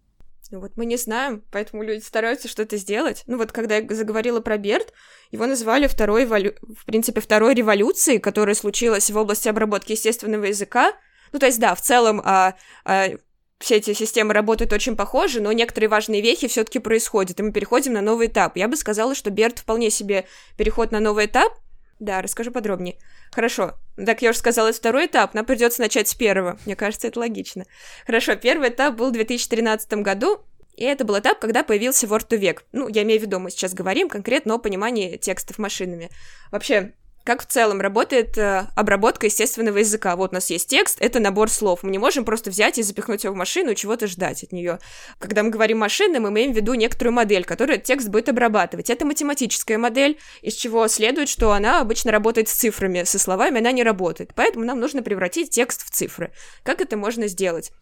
[0.51, 3.23] Ну вот мы не знаем, поэтому люди стараются что-то сделать.
[3.27, 4.95] Ну вот когда я заговорила про Берт,
[5.31, 6.55] его называли второй, эволю...
[6.63, 10.95] в принципе, второй революцией, которая случилась в области обработки естественного языка.
[11.33, 12.55] Ну то есть да, в целом а,
[12.87, 13.09] а,
[13.59, 17.93] все эти системы работают очень похожи, но некоторые важные вехи все-таки происходят, и мы переходим
[17.93, 18.57] на новый этап.
[18.57, 21.53] Я бы сказала, что Берт вполне себе переход на новый этап.
[21.99, 22.97] Да, расскажу подробнее.
[23.31, 23.75] Хорошо.
[23.97, 26.59] Так я уже сказала, это второй этап, нам придется начать с первого.
[26.65, 27.65] Мне кажется, это логично.
[28.07, 30.41] Хорошо, первый этап был в 2013 году,
[30.77, 32.61] и это был этап, когда появился Word to Vec.
[32.71, 36.11] Ну, я имею в виду, мы сейчас говорим конкретно о понимании текстов машинами.
[36.53, 36.95] Вообще,
[37.29, 40.17] как в целом работает э, обработка естественного языка.
[40.17, 41.83] Вот у нас есть текст, это набор слов.
[41.83, 44.79] Мы не можем просто взять и запихнуть его в машину и чего-то ждать от нее.
[45.19, 48.89] Когда мы говорим машина, мы имеем в виду некоторую модель, которая текст будет обрабатывать.
[48.89, 53.73] Это математическая модель, из чего следует, что она обычно работает с цифрами, со словами она
[53.73, 54.33] не работает.
[54.35, 56.33] Поэтому нам нужно превратить текст в цифры.
[56.63, 57.73] Как это можно сделать?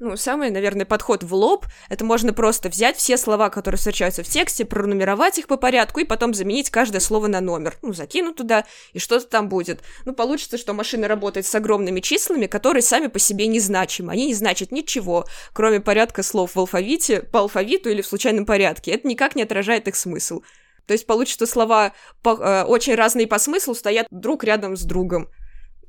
[0.00, 4.28] Ну, самый, наверное, подход в лоб, это можно просто взять все слова, которые встречаются в
[4.28, 7.76] тексте, пронумеровать их по порядку и потом заменить каждое слово на номер.
[7.82, 9.80] Ну, закинуть туда, и что-то там будет.
[10.04, 14.12] Ну, получится, что машина работает с огромными числами, которые сами по себе не значимы.
[14.12, 18.92] Они не значат ничего, кроме порядка слов в алфавите, по алфавиту или в случайном порядке.
[18.92, 20.42] Это никак не отражает их смысл.
[20.86, 24.84] То есть получится, что слова по, э, очень разные по смыслу стоят друг рядом с
[24.84, 25.28] другом.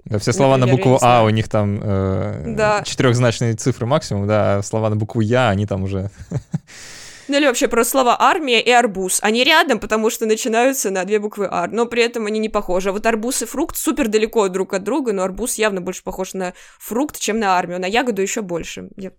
[0.05, 2.83] Да, все слова Например, на букву А, у них там э, да.
[2.83, 6.09] четырехзначные цифры максимум, да, а слова на букву Я, они там уже...
[7.29, 9.19] Ну или вообще просто слова армия и арбуз.
[9.21, 12.89] Они рядом, потому что начинаются на две буквы ар, но при этом они не похожи.
[12.89, 16.33] А вот арбуз и фрукт супер далеко друг от друга, но арбуз явно больше похож
[16.33, 18.89] на фрукт, чем на армию, на ягоду еще больше.
[18.97, 19.12] Я...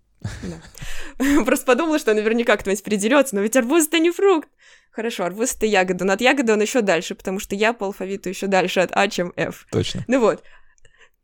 [0.43, 1.43] Да.
[1.45, 4.49] Просто подумала, что наверняка кто-нибудь придерется, но ведь арбуз это не фрукт.
[4.91, 8.27] Хорошо, арбуз это ягода, но от ягоды он еще дальше, потому что я по алфавиту
[8.27, 9.65] еще дальше от А, чем F.
[9.71, 10.03] Точно.
[10.07, 10.43] Ну вот,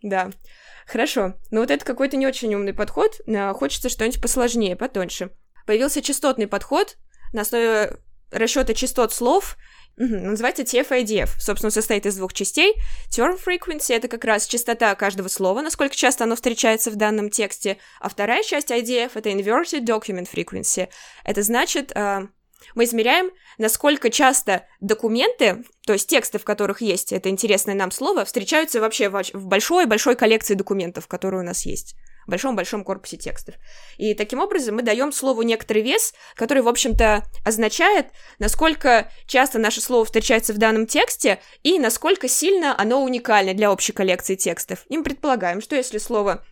[0.02, 0.32] да.
[0.86, 1.36] Хорошо.
[1.52, 3.20] Но вот это какой-то не очень умный подход.
[3.54, 5.32] Хочется что-нибудь посложнее, потоньше.
[5.66, 6.98] Появился частотный подход
[7.34, 7.98] на основе
[8.32, 9.58] расчета частот слов,
[10.00, 11.30] Угу, называется TF-IDF.
[11.40, 12.76] Собственно, состоит из двух частей.
[13.10, 17.78] Term frequency— это как раз частота каждого слова, насколько часто оно встречается в данном тексте.
[18.00, 20.90] А вторая часть IDF— это Inverted Document Frequency.
[21.24, 22.28] Это значит, э,
[22.76, 28.26] мы измеряем, насколько часто документы, то есть тексты, в которых есть это интересное нам слово,
[28.26, 31.96] встречаются вообще в большой-большой коллекции документов, которые у нас есть
[32.28, 33.56] в большом-большом корпусе текстов.
[33.98, 39.80] И таким образом мы даем слову некоторый вес, который, в общем-то, означает, насколько часто наше
[39.82, 44.84] слово встречается в данном тексте и насколько сильно оно уникально для общей коллекции текстов.
[44.90, 46.46] И мы предполагаем, что если слово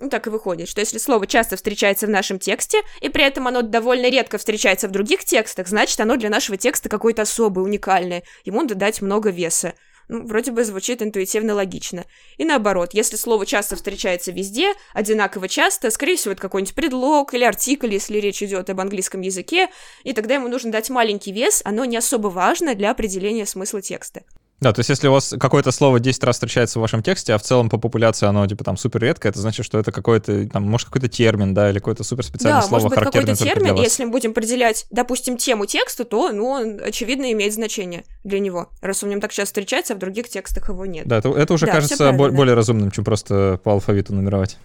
[0.00, 3.48] ну, так и выходит, что если слово часто встречается в нашем тексте, и при этом
[3.48, 8.22] оно довольно редко встречается в других текстах, значит, оно для нашего текста какое-то особое, уникальное.
[8.44, 9.74] Ему надо дать много веса.
[10.08, 12.06] Ну, вроде бы звучит интуитивно логично.
[12.38, 17.44] И наоборот, если слово часто встречается везде, одинаково часто, скорее всего, это какой-нибудь предлог или
[17.44, 19.68] артикль, если речь идет об английском языке,
[20.04, 24.22] и тогда ему нужно дать маленький вес, оно не особо важно для определения смысла текста.
[24.60, 27.38] Да, то есть если у вас какое-то слово 10 раз встречается в вашем тексте, а
[27.38, 30.64] в целом по популяции оно типа там супер редко, это значит, что это какой-то, там,
[30.64, 34.04] может, какой-то термин, да, или какое-то супер специальное да, слово, может быть, какой-то термин, если
[34.04, 39.02] мы будем определять, допустим, тему текста, то, ну, он, очевидно, имеет значение для него, раз
[39.02, 41.06] он в нем так часто встречается, а в других текстах его нет.
[41.06, 44.58] Да, это, это уже да, кажется более разумным, чем просто по алфавиту нумеровать.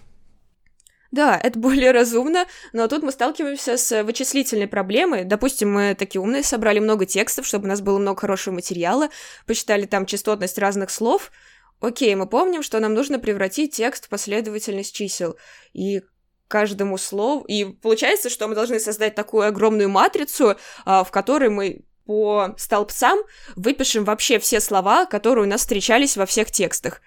[1.14, 5.22] Да, это более разумно, но тут мы сталкиваемся с вычислительной проблемой.
[5.22, 9.10] Допустим, мы такие умные, собрали много текстов, чтобы у нас было много хорошего материала,
[9.46, 11.30] посчитали там частотность разных слов.
[11.78, 15.36] Окей, мы помним, что нам нужно превратить текст в последовательность чисел.
[15.72, 16.02] И
[16.48, 17.44] каждому слову.
[17.44, 23.20] И получается, что мы должны создать такую огромную матрицу, а, в которой мы по столбцам
[23.54, 27.00] выпишем вообще все слова, которые у нас встречались во всех текстах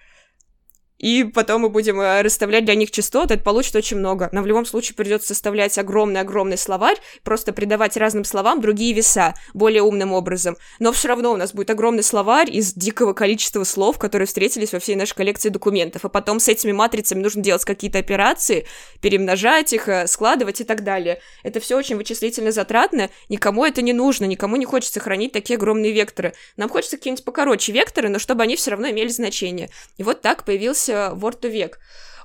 [0.98, 4.28] и потом мы будем э, расставлять для них частоты, это получит очень много.
[4.32, 9.82] Но в любом случае придется составлять огромный-огромный словарь, просто придавать разным словам другие веса, более
[9.82, 10.56] умным образом.
[10.80, 14.80] Но все равно у нас будет огромный словарь из дикого количества слов, которые встретились во
[14.80, 16.04] всей нашей коллекции документов.
[16.04, 18.66] А потом с этими матрицами нужно делать какие-то операции,
[19.00, 21.20] перемножать их, э, складывать и так далее.
[21.44, 25.92] Это все очень вычислительно затратно, никому это не нужно, никому не хочется хранить такие огромные
[25.92, 26.34] векторы.
[26.56, 29.70] Нам хочется какие-нибудь покороче векторы, но чтобы они все равно имели значение.
[29.96, 31.74] И вот так появился появился Word to Vec.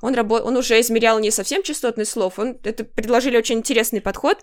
[0.02, 4.40] Он, рабо- он уже измерял не совсем частотность слов, он это предложили очень интересный подход.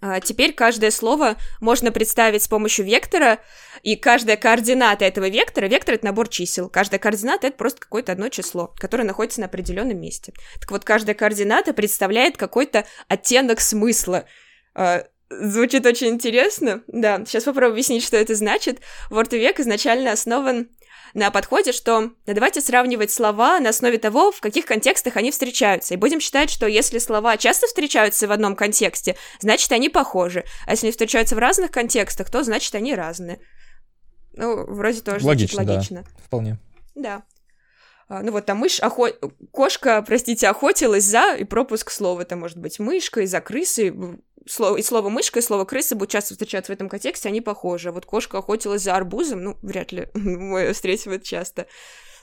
[0.00, 3.40] А теперь каждое слово можно представить с помощью вектора,
[3.82, 8.28] и каждая координата этого вектора, вектор— это набор чисел, каждая координата— это просто какое-то одно
[8.28, 10.34] число, которое находится на определенном месте.
[10.60, 14.26] Так вот, каждая координата представляет какой-то оттенок смысла.
[14.76, 16.84] А, звучит очень интересно.
[16.86, 18.78] Да, сейчас попробую объяснить, что это значит.
[19.10, 20.68] Word век изначально основан
[21.18, 25.94] на подходе, что давайте сравнивать слова на основе того, в каких контекстах они встречаются.
[25.94, 30.44] И будем считать, что если слова часто встречаются в одном контексте, значит, они похожи.
[30.66, 33.40] А если они встречаются в разных контекстах, то значит, они разные.
[34.32, 36.02] Ну, вроде тоже логично, логично.
[36.02, 36.58] Да, вполне.
[36.94, 37.22] Да.
[38.08, 39.10] А, ну вот там мышь, охо...
[39.50, 43.92] кошка, простите, охотилась за, и пропуск слова, это может быть мышка, из-за крысы,
[44.46, 47.90] слово, и слово мышка, и слово крыса будут часто встречаться в этом контексте, они похожи.
[47.90, 51.66] Вот кошка охотилась за арбузом, ну, вряд ли мы встретим это часто.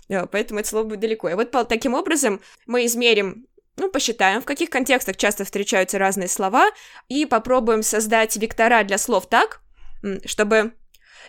[0.07, 1.29] Поэтому это слово будет далеко.
[1.29, 3.47] И вот таким образом мы измерим
[3.77, 6.69] ну, посчитаем, в каких контекстах часто встречаются разные слова,
[7.09, 9.61] и попробуем создать вектора для слов так,
[10.25, 10.73] чтобы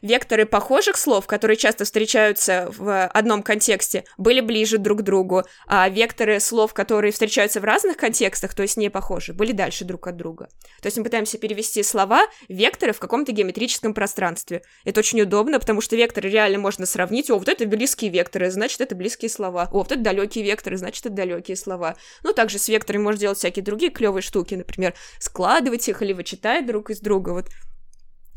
[0.02, 5.88] Векторы похожих слов, которые часто встречаются в одном контексте, были ближе друг к другу, а
[5.88, 10.16] векторы слов, которые встречаются в разных контекстах, то есть не похожи, были дальше друг от
[10.16, 10.48] друга.
[10.80, 14.62] То есть мы пытаемся перевести слова, векторы в каком-то геометрическом пространстве.
[14.84, 17.30] Это очень удобно, потому что векторы реально можно сравнить.
[17.30, 19.68] О, вот это близкие векторы, значит, это близкие слова.
[19.72, 21.96] О, вот это далекие векторы, значит, это далекие слова.
[22.22, 26.66] Ну, также с векторами можно делать всякие другие клевые штуки, например, складывать их или вычитать
[26.66, 27.30] друг из друга.
[27.30, 27.46] Вот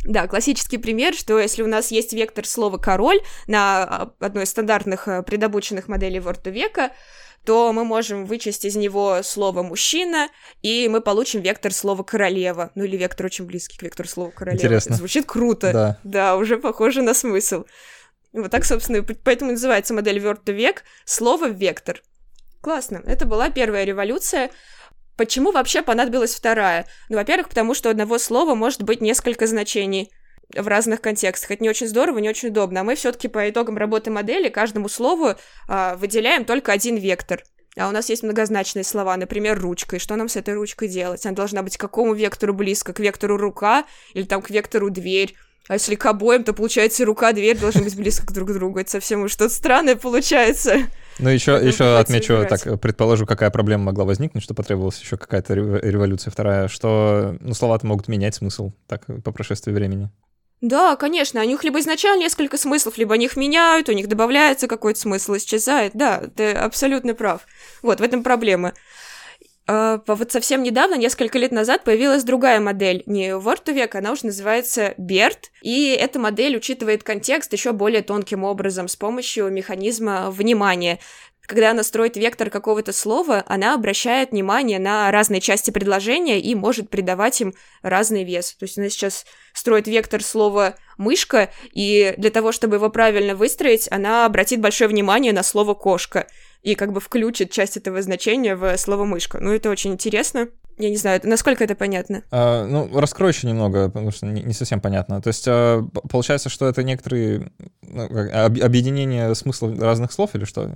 [0.06, 4.50] да, классический пример, что если у нас есть вектор слова «король» на а, одной из
[4.50, 6.92] стандартных э, предобученных моделей Word века,
[7.46, 10.30] то мы можем вычесть из него слово «мужчина»,
[10.62, 12.72] и мы получим вектор слова «королева».
[12.76, 14.62] Ну или вектор очень близкий к вектору слова «королева».
[14.62, 14.96] Интересно.
[14.96, 15.74] Звучит круто.
[15.74, 16.00] Да.
[16.04, 17.66] Да, уже похоже на смысл.
[18.32, 22.02] Вот так, собственно, поэтому называется модель Word век слово «вектор».
[22.62, 23.02] Классно.
[23.06, 24.50] Это была первая революция.
[25.20, 26.86] Почему вообще понадобилась вторая?
[27.10, 30.14] Ну, во-первых, потому что у одного слова может быть несколько значений
[30.56, 31.52] в разных контекстах.
[31.52, 32.80] Это не очень здорово, не очень удобно.
[32.80, 35.36] А мы все-таки по итогам работы модели каждому слову
[35.68, 37.44] а, выделяем только один вектор.
[37.76, 39.98] А у нас есть многозначные слова, например, ручка.
[39.98, 41.26] И что нам с этой ручкой делать?
[41.26, 42.94] Она должна быть к какому вектору близко?
[42.94, 45.36] К вектору рука или там к вектору дверь?
[45.68, 48.80] А если к обоим, то получается рука, дверь должны быть близко друг к другу.
[48.80, 50.84] Это совсем что-то странное получается.
[51.20, 52.64] Ну, еще, еще отмечу, выбирать.
[52.64, 57.86] так, предположу, какая проблема могла возникнуть, что потребовалась еще какая-то революция вторая, что ну, слова-то
[57.86, 60.10] могут менять смысл так по прошествии времени.
[60.62, 64.68] Да, конечно, у них либо изначально несколько смыслов, либо они их меняют, у них добавляется
[64.68, 65.94] какой-то смысл, исчезает.
[65.94, 67.42] Да, ты абсолютно прав.
[67.82, 68.74] Вот, в этом проблема.
[69.70, 74.96] Uh, вот совсем недавно, несколько лет назад, появилась другая модель, не Word она уже называется
[74.98, 80.98] BERT, и эта модель учитывает контекст еще более тонким образом с помощью механизма внимания.
[81.46, 86.90] Когда она строит вектор какого-то слова, она обращает внимание на разные части предложения и может
[86.90, 87.54] придавать им
[87.84, 88.54] разный вес.
[88.54, 93.88] То есть она сейчас строит вектор слова «мышка», и для того, чтобы его правильно выстроить,
[93.92, 96.28] она обратит большое внимание на слово «кошка»
[96.62, 99.40] и как бы включит часть этого значения в слово «мышка».
[99.40, 100.50] Ну, это очень интересно.
[100.78, 102.24] Я не знаю, насколько это понятно?
[102.32, 105.22] А, ну, раскрою еще немного, потому что не, не совсем понятно.
[105.22, 110.72] То есть а, получается, что это некоторые ну, объединение смысла разных слов или что?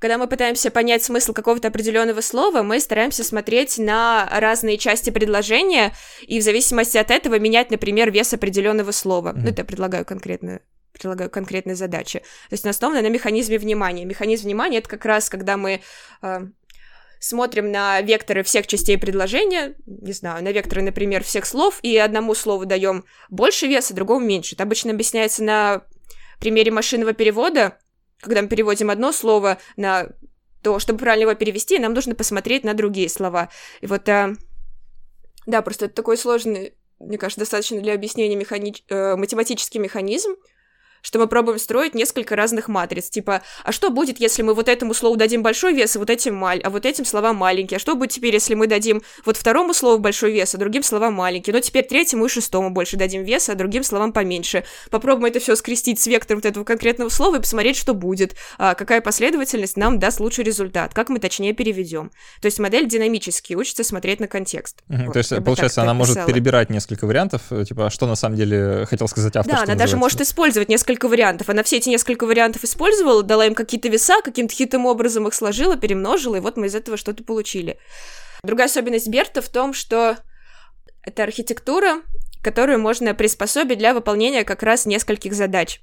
[0.00, 5.92] Когда мы пытаемся понять смысл какого-то определенного слова, мы стараемся смотреть на разные части предложения
[6.26, 9.28] и в зависимости от этого менять, например, вес определенного слова.
[9.28, 9.40] Mm-hmm.
[9.40, 10.60] Ну, это я предлагаю конкретно
[10.94, 12.20] предлагаю конкретные задачи.
[12.48, 14.04] То есть основано на механизме внимания.
[14.04, 15.82] Механизм внимания— это как раз, когда мы
[16.22, 16.40] э,
[17.18, 22.34] смотрим на векторы всех частей предложения, не знаю, на векторы, например, всех слов, и одному
[22.34, 24.54] слову даем больше веса, другому меньше.
[24.54, 25.82] Это обычно объясняется на
[26.38, 27.78] примере машинного перевода,
[28.20, 30.08] когда мы переводим одно слово на
[30.62, 33.50] то чтобы правильно его перевести, нам нужно посмотреть на другие слова.
[33.82, 34.34] И вот, э,
[35.46, 38.74] да, просто это такой сложный, мне кажется, достаточно для объяснения механи...
[38.88, 40.36] э, математический механизм,
[41.04, 43.10] что мы пробуем строить несколько разных матриц.
[43.10, 46.34] Типа, а что будет, если мы вот этому слову дадим большой вес, а вот этим
[46.34, 47.76] маль, а вот этим словам маленький?
[47.76, 51.12] А что будет теперь, если мы дадим вот второму слову большой вес, а другим словам
[51.14, 51.52] маленький?
[51.52, 54.64] Но теперь третьему и шестому больше дадим вес, а другим словам поменьше.
[54.90, 58.34] Попробуем это все скрестить с вектором вот этого конкретного слова и посмотреть, что будет.
[58.56, 62.12] А какая последовательность нам даст лучший результат, как мы точнее переведем.
[62.40, 64.82] То есть модель динамически учится смотреть на контекст.
[64.88, 68.36] Угу, вот, то есть, получается, она может перебирать несколько вариантов, типа, а что на самом
[68.36, 71.48] деле хотел сказать автор, Да, она даже может использовать несколько несколько вариантов.
[71.48, 75.76] Она все эти несколько вариантов использовала, дала им какие-то веса, каким-то хитрым образом их сложила,
[75.76, 77.78] перемножила, и вот мы из этого что-то получили.
[78.44, 80.16] Другая особенность Берта в том, что
[81.02, 82.02] это архитектура,
[82.42, 85.80] которую можно приспособить для выполнения как раз нескольких задач.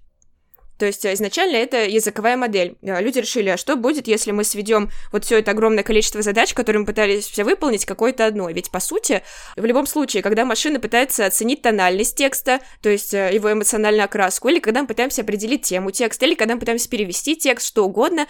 [0.82, 2.76] То есть э, изначально это языковая модель.
[2.82, 6.56] Э, люди решили, а что будет, если мы сведем вот все это огромное количество задач,
[6.56, 8.52] которые мы пытались все выполнить, какой-то одной?
[8.54, 9.22] Ведь, по сути,
[9.56, 14.50] в любом случае, когда машина пытается оценить тональность текста, то есть э, его эмоциональную окраску,
[14.50, 18.26] или когда мы пытаемся определить тему текста, или когда мы пытаемся перевести текст, что угодно,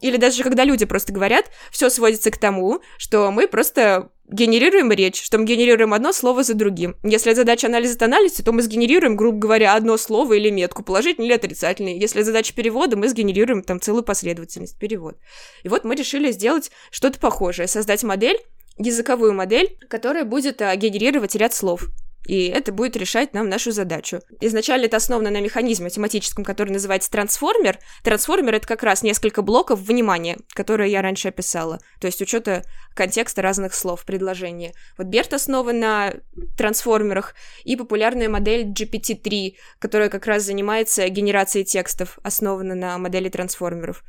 [0.00, 5.22] или даже когда люди просто говорят, все сводится к тому, что мы просто генерируем речь,
[5.22, 6.96] что мы генерируем одно слово за другим.
[7.02, 11.34] Если задача анализа тональности, то мы сгенерируем, грубо говоря, одно слово или метку, положительный или
[11.34, 11.98] отрицательный.
[11.98, 15.16] Если задача перевода, мы сгенерируем там целую последовательность перевод.
[15.62, 18.38] И вот мы решили сделать что-то похожее, создать модель,
[18.78, 21.88] языковую модель, которая будет а, генерировать ряд слов
[22.26, 24.20] и это будет решать нам нашу задачу.
[24.40, 27.78] Изначально это основано на механизме математическом, который называется трансформер.
[28.02, 32.64] Трансформер— это как раз несколько блоков внимания, которые я раньше описала, то есть учета
[32.94, 34.74] контекста разных слов в предложении.
[34.96, 36.14] Вот Берт основан на
[36.56, 44.04] трансформерах, и популярная модель GPT-3, которая как раз занимается генерацией текстов, основана на модели трансформеров.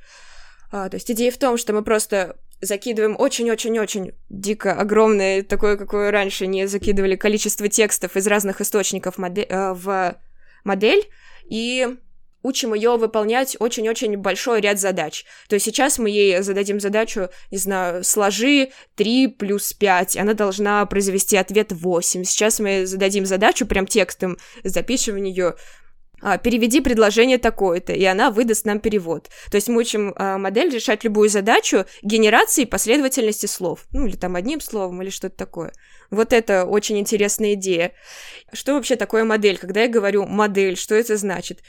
[0.71, 6.11] А, то есть идея в том, что мы просто закидываем очень-очень-очень дико огромное, такое, какое
[6.11, 10.17] раньше не закидывали, количество текстов из разных источников модель, э, в
[10.63, 11.07] модель,
[11.49, 11.95] и
[12.45, 15.25] учим ее выполнять очень-очень большой ряд задач.
[15.49, 20.85] То есть сейчас мы ей зададим задачу, не знаю, сложи 3 плюс 5, она должна
[20.85, 22.23] произвести ответ 8.
[22.23, 25.55] Сейчас мы зададим задачу прям текстом, запишем в нее
[26.37, 29.29] переведи предложение такое-то, и она выдаст нам перевод.
[29.51, 33.85] То есть мы учим а, модель решать любую задачу генерации последовательности слов.
[33.91, 35.73] Ну, или там одним словом, или что-то такое.
[36.11, 37.91] Вот это очень интересная идея.
[38.53, 39.57] Что вообще такое модель?
[39.57, 41.61] Когда я говорю модель, что это значит?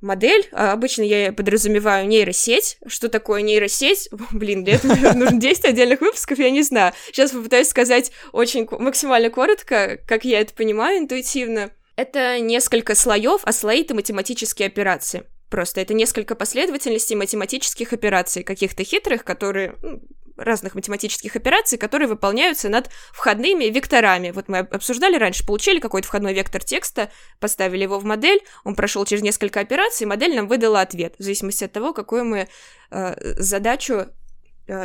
[0.00, 0.48] модель.
[0.52, 2.78] А, обычно я подразумеваю нейросеть.
[2.86, 4.08] Что такое нейросеть?
[4.32, 6.92] Блин, для этого нужно 10 отдельных выпусков, я не знаю.
[7.08, 11.70] Сейчас попытаюсь сказать очень максимально коротко, как я это понимаю интуитивно.
[12.00, 15.24] Это несколько слоев, а слои— это математические операции.
[15.50, 20.00] Просто это несколько последовательностей математических операций, каких-то хитрых, которые ну,
[20.38, 24.30] разных математических операций, которые выполняются над входными векторами.
[24.30, 29.04] Вот мы обсуждали раньше, получили какой-то входной вектор текста, поставили его в модель, он прошел
[29.04, 32.48] через несколько операций, модель нам выдала ответ, в зависимости от того, какую мы
[32.90, 34.06] э, задачу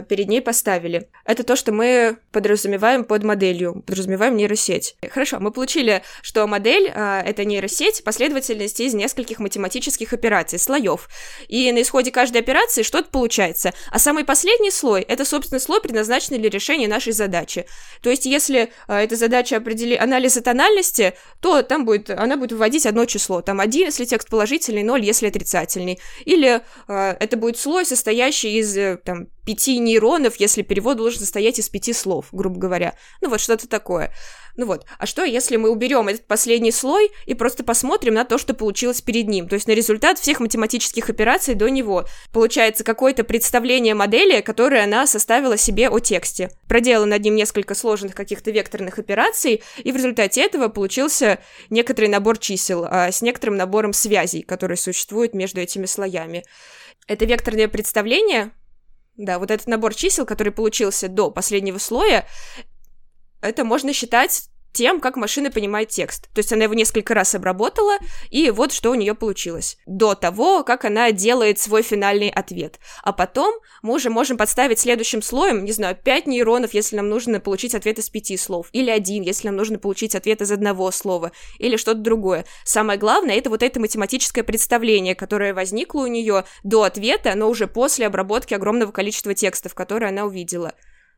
[0.08, 1.10] перед ней поставили.
[1.26, 4.96] Это то, что мы подразумеваем под моделью, подразумеваем нейросеть.
[5.10, 11.10] Хорошо, мы получили, что модель э,— это нейросеть, последовательность из нескольких математических операций, слоев.
[11.48, 13.74] И на исходе каждой операции что-то получается.
[13.92, 17.66] А самый последний слой— это, собственно, слой, предназначенный для решения нашей задачи.
[18.02, 19.96] То есть, если э, эта задача определи...
[19.96, 23.42] анализа тональности, то там будет, она будет выводить одно число.
[23.42, 26.00] Там один, если текст положительный, ноль, если отрицательный.
[26.26, 31.60] Или э, это будет слой, состоящий из э, там, пяти нейронов, если перевод должен состоять
[31.60, 32.96] из пяти слов, грубо говоря.
[33.22, 34.12] Ну вот что-то такое.
[34.58, 38.38] Ну вот, а что, если мы уберем этот последний слой и просто посмотрим на то,
[38.38, 42.06] что получилось перед ним, то есть на результат всех математических операций до него?
[42.32, 46.52] Получается какое-то представление модели, которое она составила себе о тексте.
[46.68, 51.40] Проделала над ним несколько сложных каких-то векторных операций, и в результате этого получился
[51.70, 56.46] некоторый набор чисел а, с некоторым набором связей, которые существуют между этими слоями.
[57.08, 58.52] Это векторное представление,
[59.18, 62.26] да, вот этот набор чисел, который получился до последнего слоя,
[63.42, 66.30] это можно считать тем, как машина понимает текст.
[66.34, 67.98] То есть она его несколько раз обработала,
[68.30, 69.78] и вот что у нее получилось.
[69.88, 72.80] До того, как она делает свой финальный ответ.
[73.02, 77.40] А потом мы уже можем подставить следующим слоем, не знаю, 5 нейронов, если нам нужно
[77.40, 81.32] получить ответ из пяти слов, или один, если нам нужно получить ответ из одного слова,
[81.58, 82.46] или что-то другое.
[82.66, 87.68] Самое главное, это вот это математическое представление, которое возникло у нее до ответа, но уже
[87.68, 90.74] после обработки огромного количества текстов, которые она увидела.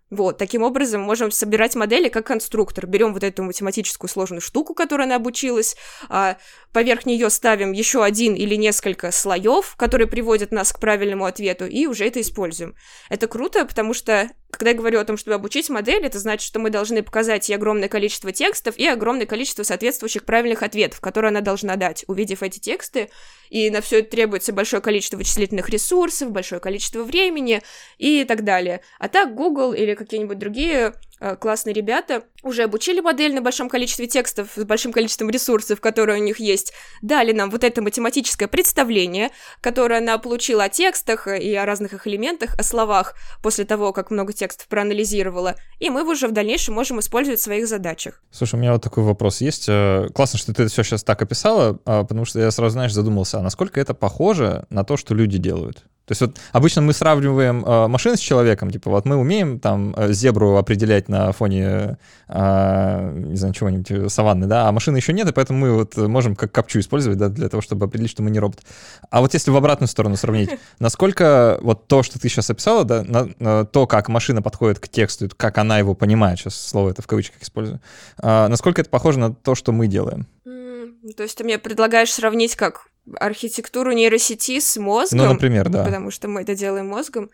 [0.09, 2.87] Вот, таким образом можем собирать модели как конструктор.
[2.87, 5.75] Берем вот эту математическую сложную штуку, которой она обучилась,
[6.07, 6.37] а
[6.71, 11.87] поверх нее ставим еще один или несколько слоев, которые приводят нас к правильному ответу, и
[11.87, 12.75] уже это используем.
[13.09, 16.59] Это круто, потому что когда я говорю о том, чтобы обучить модель, это значит, что
[16.59, 21.41] мы должны показать ей огромное количество текстов и огромное количество соответствующих правильных ответов, которые она
[21.41, 23.09] должна дать, увидев эти тексты.
[23.49, 27.61] И на все это требуется большое количество вычислительных ресурсов, большое количество времени
[27.99, 28.81] и так далее.
[28.97, 34.07] А так Google или какие-нибудь другие Э, классные ребята уже обучили модель на большом количестве
[34.07, 39.31] текстов, с большим количеством ресурсов, которые у них есть, дали нам вот это математическое представление,
[39.61, 44.11] которое она получила о текстах и о разных их элементах, о словах, после того, как
[44.11, 48.21] много текстов проанализировала, и мы уже в дальнейшем можем использовать в своих задачах.
[48.31, 49.65] Слушай, у меня вот такой вопрос есть.
[49.67, 52.93] Э, классно, что ты это все сейчас так описала, а, потому что я сразу, знаешь,
[52.93, 55.85] задумался, а насколько это похоже на то, что люди делают?
[56.07, 59.93] То есть вот обычно мы сравниваем э, машины с человеком, типа вот мы умеем там
[59.97, 61.97] э, зебру определять на фоне,
[62.27, 65.95] э, не знаю, чего-нибудь, э, саванны, да, а машины еще нет, и поэтому мы вот
[65.97, 68.61] можем как капчу использовать, да, для того, чтобы определить, что мы не робот.
[69.09, 73.03] А вот если в обратную сторону сравнить, насколько вот то, что ты сейчас описала, да,
[73.03, 77.01] на, на то, как машина подходит к тексту, как она его понимает, сейчас слово это
[77.01, 77.81] в кавычках использую,
[78.21, 80.27] э, насколько это похоже на то, что мы делаем?
[81.15, 85.19] То есть ты мне предлагаешь сравнить как архитектуру нейросети с мозгом.
[85.19, 85.83] Ну, например, да.
[85.83, 87.29] Потому что мы это делаем мозгом.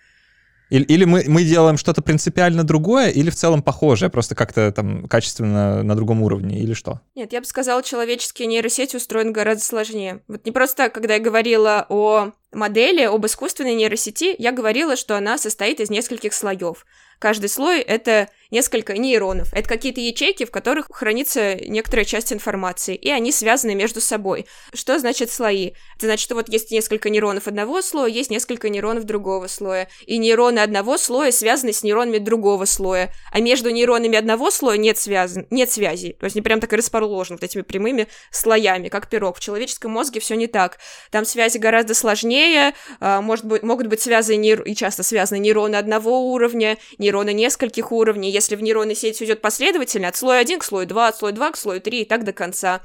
[0.74, 5.08] Или, или мы, мы делаем что-то принципиально другое, или в целом похожее, просто как-то там
[5.08, 7.00] качественно на другом уровне, или что?
[7.14, 10.24] Нет, я бы сказала, человеческие нейросети устроены гораздо сложнее.
[10.28, 15.38] Вот не просто, когда я говорила о модели, об искусственной нейросети, я говорила, что она
[15.38, 16.88] состоит из нескольких слоев.
[17.20, 19.52] Каждый слой— это несколько нейронов.
[19.52, 24.46] Это какие-то ячейки, в которых хранится некоторая часть информации, и они связаны между собой.
[24.74, 25.72] Что значит слои?
[25.98, 30.18] Это значит, что вот есть несколько нейронов одного слоя, есть несколько нейронов другого слоя, и
[30.18, 35.48] нейроны одного слоя связаны с нейронами другого слоя, а между нейронами одного слоя нет, связан,
[35.50, 36.16] нет связи.
[36.20, 39.38] То есть они прям так и расположены вот этими прямыми слоями, как пирог.
[39.38, 40.78] В человеческом мозге все не так.
[41.10, 46.32] Там связи гораздо сложнее, а, может быть, могут быть связаны и часто связаны нейроны одного
[46.32, 50.86] уровня, нейроны нескольких уровней, если в нейронной сети идет последовательно от слоя 1 к слою
[50.86, 52.82] 2, от слоя 2 к слою 3 и так до конца,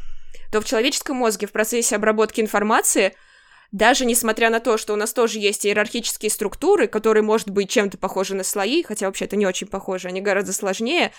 [0.52, 3.14] то в человеческом мозге в процессе обработки информации
[3.70, 7.98] даже несмотря на то, что у нас тоже есть иерархические структуры, которые, может быть, чем-то
[7.98, 11.12] похожи на слои, хотя вообще это не очень похоже, они гораздо сложнее,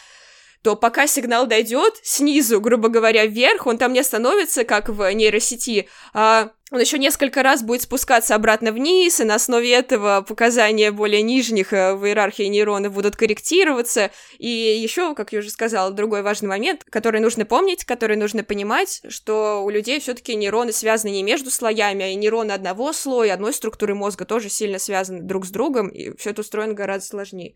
[0.61, 5.87] то пока сигнал дойдет снизу, грубо говоря, вверх, он там не остановится, как в нейросети,
[6.13, 11.23] а он еще несколько раз будет спускаться обратно вниз, и на основе этого показания более
[11.23, 14.11] нижних э, в иерархии нейронов будут корректироваться.
[14.37, 19.01] И еще, как я уже сказала, другой важный момент, который нужно помнить, который нужно понимать,
[19.09, 23.95] что у людей все-таки нейроны связаны не между слоями, а нейроны одного слоя, одной структуры
[23.95, 27.55] мозга тоже сильно связаны друг с другом, и все это устроено гораздо сложнее.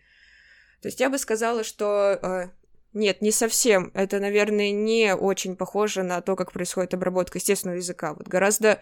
[0.81, 2.49] То есть я бы сказала, что э,
[2.93, 3.91] нет, не совсем.
[3.93, 8.13] Это, наверное, не очень похоже на то, как происходит обработка естественного языка.
[8.13, 8.81] Вот гораздо...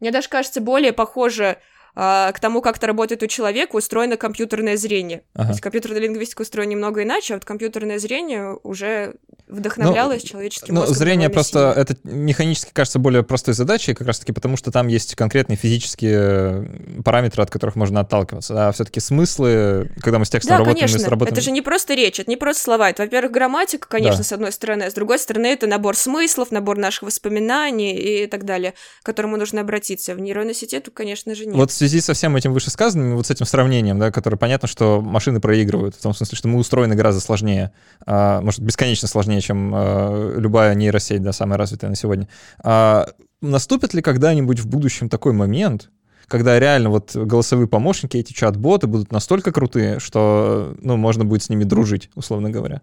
[0.00, 1.58] Мне даже кажется, более похоже
[1.96, 5.22] а, к тому, как это работает у человека, устроено компьютерное зрение.
[5.34, 5.44] Ага.
[5.44, 9.14] То есть компьютерная лингвистика устроена немного иначе, а вот компьютерное зрение уже
[9.46, 11.80] вдохновлялось ну, человеческим ну, зрение просто, сильно.
[11.80, 17.42] это механически кажется более простой задачей, как раз-таки потому, что там есть конкретные физические параметры,
[17.42, 18.68] от которых можно отталкиваться.
[18.68, 20.98] А все-таки смыслы, когда мы с текстом да, работаем, конечно.
[20.98, 21.32] мы сработаем...
[21.34, 22.90] это же не просто речь, это не просто слова.
[22.90, 24.24] Это, во-первых, грамматика, конечно, да.
[24.24, 28.44] с одной стороны, а с другой стороны, это набор смыслов, набор наших воспоминаний и так
[28.44, 30.14] далее, к которому нужно обратиться.
[30.14, 31.54] В нейронной сети тут, конечно же, нет.
[31.54, 35.38] Вот связи со всем этим вышесказанным, вот с этим сравнением, да, которое понятно, что машины
[35.38, 37.72] проигрывают, в том смысле, что мы устроены гораздо сложнее,
[38.06, 42.28] а, может, бесконечно сложнее, чем а, любая нейросеть, да, самая развитая на сегодня.
[42.62, 43.08] А,
[43.42, 45.90] наступит ли когда-нибудь в будущем такой момент,
[46.26, 51.50] когда реально вот голосовые помощники, эти чат-боты будут настолько крутые, что, ну, можно будет с
[51.50, 52.80] ними дружить, условно говоря?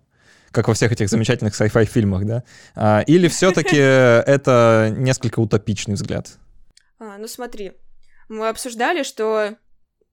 [0.52, 2.44] как во всех этих замечательных sci-fi фильмах, да?
[2.76, 6.28] А, или все-таки это несколько утопичный взгляд?
[7.00, 7.72] А, ну смотри,
[8.32, 9.58] мы обсуждали, что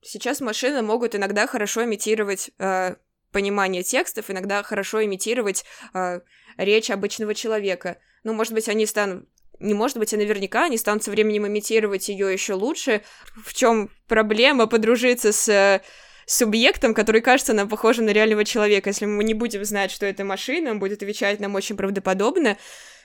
[0.01, 2.95] сейчас машины могут иногда хорошо имитировать э,
[3.31, 6.19] понимание текстов, иногда хорошо имитировать э,
[6.57, 7.97] речь обычного человека.
[8.23, 9.27] Ну, может быть, они станут
[9.61, 13.01] не может быть, а наверняка они станут со временем имитировать ее еще лучше.
[13.43, 15.81] В чем проблема подружиться с э,
[16.25, 18.89] субъектом, который кажется нам похожим на реального человека.
[18.89, 22.57] Если мы не будем знать, что это машина, он будет отвечать нам очень правдоподобно,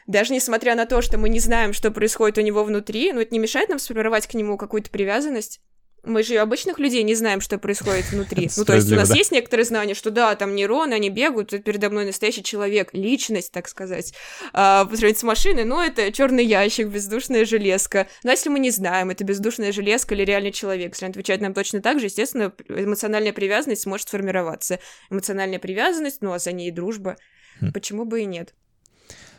[0.06, 3.32] даже несмотря на то, что мы не знаем, что происходит у него внутри, но это
[3.32, 5.60] не мешает нам сформировать к нему какую-то привязанность.
[6.02, 8.50] мы же обычных людей не знаем, что происходит внутри.
[8.56, 9.14] Ну, то есть у нас да.
[9.14, 13.52] есть некоторые знания, что да, там нейроны, они бегают, тут передо мной настоящий человек, личность,
[13.52, 14.12] так сказать,
[14.52, 18.06] а, по сравнению с машиной, но это черный ящик, бездушная железка.
[18.22, 21.54] Но если мы не знаем, это бездушная железка или реальный человек, если он отвечает нам
[21.54, 24.80] точно так же, естественно, эмоциональная привязанность может сформироваться.
[25.08, 27.16] Эмоциональная привязанность, ну, а за ней дружба.
[27.62, 27.72] Хм.
[27.72, 28.52] Почему бы и нет?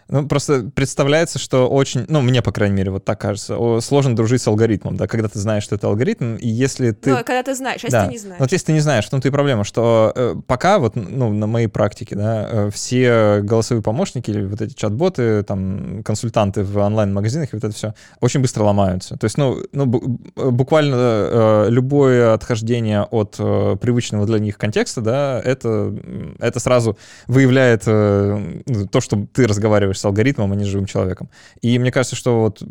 [0.08, 4.42] Ну, просто представляется, что очень, ну, мне, по крайней мере, вот так кажется, сложно дружить
[4.42, 7.10] с алгоритмом, да, когда ты знаешь, что это алгоритм, и если ты...
[7.10, 8.04] Ну, когда ты знаешь, а да.
[8.04, 8.40] если ты не знаешь?
[8.40, 11.68] Вот если ты не знаешь, том-то и проблема, что э, пока вот, ну, на моей
[11.68, 17.56] практике, да, э, все голосовые помощники или вот эти чат-боты, там, консультанты в онлайн-магазинах и
[17.56, 19.18] вот это все очень быстро ломаются.
[19.18, 25.42] То есть, ну, ну буквально э, любое отхождение от э, привычного для них контекста, да,
[25.44, 25.96] это,
[26.40, 31.30] это сразу выявляет э, то, что ты разговариваешь с алгоритмом, а не с живым человеком.
[31.62, 32.62] И мне кажется, что вот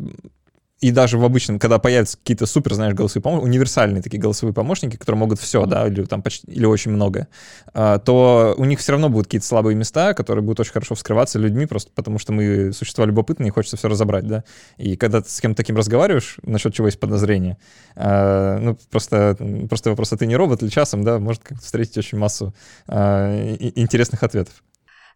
[0.85, 4.97] и даже в обычном, когда появятся какие-то супер, знаешь, голосовые помощники, универсальные такие голосовые помощники,
[4.97, 7.29] которые могут все, да, или там почти, или очень многое,
[7.73, 11.39] а, то у них все равно будут какие-то слабые места, которые будут очень хорошо вскрываться
[11.39, 14.45] людьми, просто потому что мы существа любопытные, и хочется все разобрать, да.
[14.77, 17.57] И когда ты с кем-то таким разговариваешь, насчет чего есть подозрение,
[17.97, 19.39] а, ну, просто,
[19.71, 22.53] просто вопрос, а ты не робот или часом, да, может как-то встретить очень массу
[22.89, 24.63] а, интересных ответов.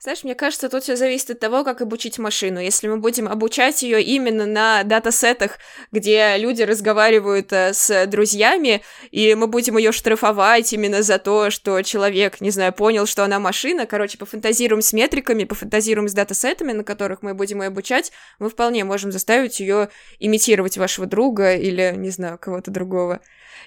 [0.00, 2.60] Знаешь, мне кажется, тут все зависит от того, как обучить машину.
[2.60, 5.58] Если мы будем обучать ее именно на датасетах,
[5.90, 11.82] где люди разговаривают э, с друзьями, и мы будем ее штрафовать именно за то, что
[11.82, 16.84] человек, не знаю, понял, что она машина, короче, пофантазируем с метриками, пофантазируем с датасетами, на
[16.84, 19.88] которых мы будем ее обучать, мы вполне можем заставить ее
[20.20, 23.20] имитировать вашего друга или, не знаю, кого-то другого.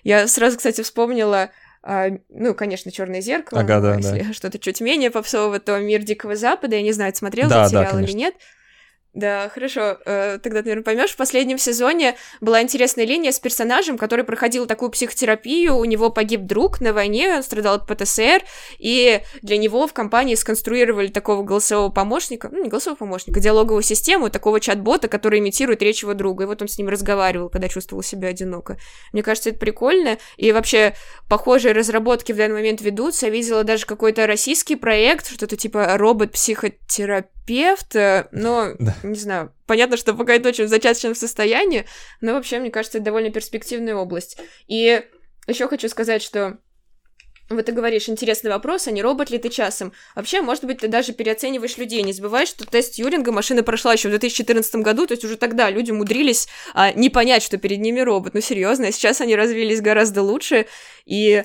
[0.03, 1.51] Я сразу, кстати, вспомнила
[2.29, 3.61] ну, конечно, черное зеркало.
[3.61, 4.33] Ага, да, если да.
[4.33, 6.75] что-то чуть менее попсового, то мир Дикого Запада.
[6.75, 8.35] Я не знаю, смотрел да, этот сериал да, или нет.
[9.13, 9.97] Да, хорошо.
[10.05, 11.11] Э, тогда ты, наверное, поймешь.
[11.11, 15.75] В последнем сезоне была интересная линия с персонажем, который проходил такую психотерапию.
[15.75, 18.41] У него погиб друг на войне, он страдал от ПТСР,
[18.79, 24.29] и для него в компании сконструировали такого голосового помощника, ну, не голосового помощника, диалоговую систему,
[24.29, 26.45] такого чат-бота, который имитирует речь его друга.
[26.45, 28.77] И вот он с ним разговаривал, когда чувствовал себя одиноко.
[29.11, 30.19] Мне кажется, это прикольно.
[30.37, 30.95] И вообще,
[31.27, 33.25] похожие разработки в данный момент ведутся.
[33.25, 39.97] Я видела даже какой-то российский проект, что-то типа робот-психотерапевт, э, но да не знаю, понятно,
[39.97, 41.85] что пока это очень в зачаточном состоянии,
[42.21, 44.37] но вообще, мне кажется, это довольно перспективная область.
[44.67, 45.03] И
[45.47, 46.59] еще хочу сказать, что
[47.55, 49.93] вот ты говоришь, интересный вопрос, а не робот ли ты часом?
[50.15, 52.01] Вообще, может быть, ты даже переоцениваешь людей.
[52.01, 55.69] Не забывай, что тест Юринга машина прошла еще в 2014 году, то есть уже тогда
[55.69, 58.33] люди умудрились а, не понять, что перед ними робот.
[58.33, 60.65] Ну, серьезно, а сейчас они развились гораздо лучше,
[61.05, 61.43] и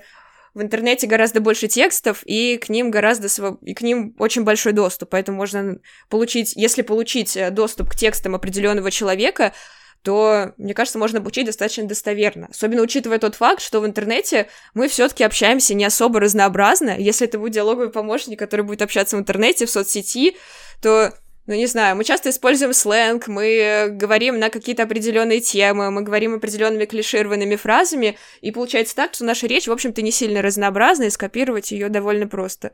[0.56, 3.62] в интернете гораздо больше текстов, и к ним гораздо своб...
[3.62, 5.10] и к ним очень большой доступ.
[5.10, 9.52] Поэтому можно получить, если получить э, доступ к текстам определенного человека,
[10.00, 12.48] то, мне кажется, можно обучить достаточно достоверно.
[12.50, 16.96] Особенно учитывая тот факт, что в интернете мы все-таки общаемся не особо разнообразно.
[16.98, 20.38] Если это будет диалоговый помощник, который будет общаться в интернете, в соцсети,
[20.80, 21.12] то
[21.46, 26.34] ну, не знаю, мы часто используем сленг, мы говорим на какие-то определенные темы, мы говорим
[26.34, 31.10] определенными клишированными фразами, и получается так, что наша речь, в общем-то, не сильно разнообразна, и
[31.10, 32.72] скопировать ее довольно просто.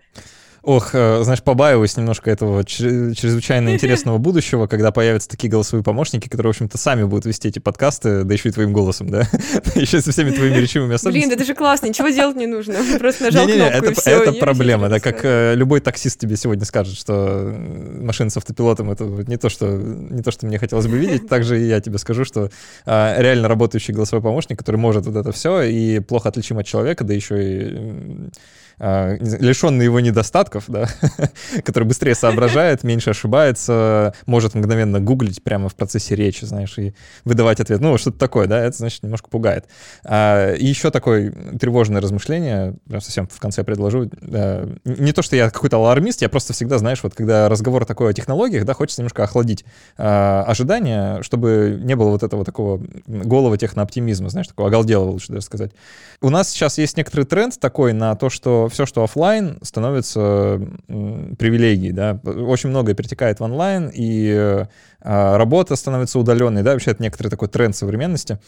[0.65, 6.53] Ох, э, знаешь, побаиваюсь немножко этого чрезвычайно интересного будущего, когда появятся такие голосовые помощники, которые,
[6.53, 9.29] в общем-то, сами будут вести эти подкасты, да еще и твоим голосом, да?
[9.75, 11.31] еще со всеми твоими речевыми особенностями.
[11.31, 12.77] Блин, это же классно, ничего делать не нужно.
[13.01, 16.37] Просто нажал не, не, кнопку, это, все, это проблема, да, как э, любой таксист тебе
[16.37, 17.53] сегодня скажет, что
[18.01, 21.61] машина с автопилотом— это не то, что, не то, что мне хотелось бы видеть, также
[21.61, 22.51] и я тебе скажу, что
[22.87, 27.03] э, реально работающий голосовой помощник, который может вот это все и плохо отличим от человека,
[27.03, 28.31] да еще и
[28.79, 30.89] а, лишенный его недостатков, да,
[31.65, 36.95] который быстрее соображает, меньше ошибается, может мгновенно гуглить прямо в процессе речи, знаешь, и
[37.25, 37.81] выдавать ответ.
[37.81, 39.67] Ну, что-то такое, да, это, значит, немножко пугает.
[40.05, 44.11] А, и еще такое тревожное размышление, прям совсем в конце предложу.
[44.85, 48.13] Не то, что я какой-то алармист, я просто всегда, знаешь, вот когда разговор такой о
[48.13, 49.65] технологиях, да, хочется немножко охладить
[49.97, 55.45] а, ожидания, чтобы не было вот этого такого голого технооптимизма, знаешь, такого оголделого, лучше даже
[55.45, 55.73] сказать.
[56.21, 61.93] У нас сейчас есть некоторый тренд такой на то, что все, что офлайн, становится привилегией,
[61.93, 62.21] да.
[62.25, 64.67] Очень многое перетекает в онлайн, и э,
[65.01, 68.39] работа становится удаленной, да, вообще это некоторый такой тренд современности.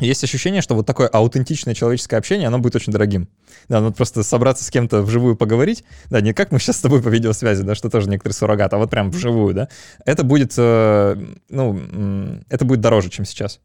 [0.00, 3.28] Есть ощущение, что вот такое аутентичное человеческое общение, оно будет очень дорогим.
[3.68, 7.00] Да, ну просто собраться с кем-то вживую поговорить, да, не как мы сейчас с тобой
[7.00, 9.68] по видеосвязи, да, что тоже некоторые суррогат, а вот прям вживую, да,
[10.04, 11.16] это будет, э,
[11.48, 13.60] ну, это будет дороже, чем сейчас.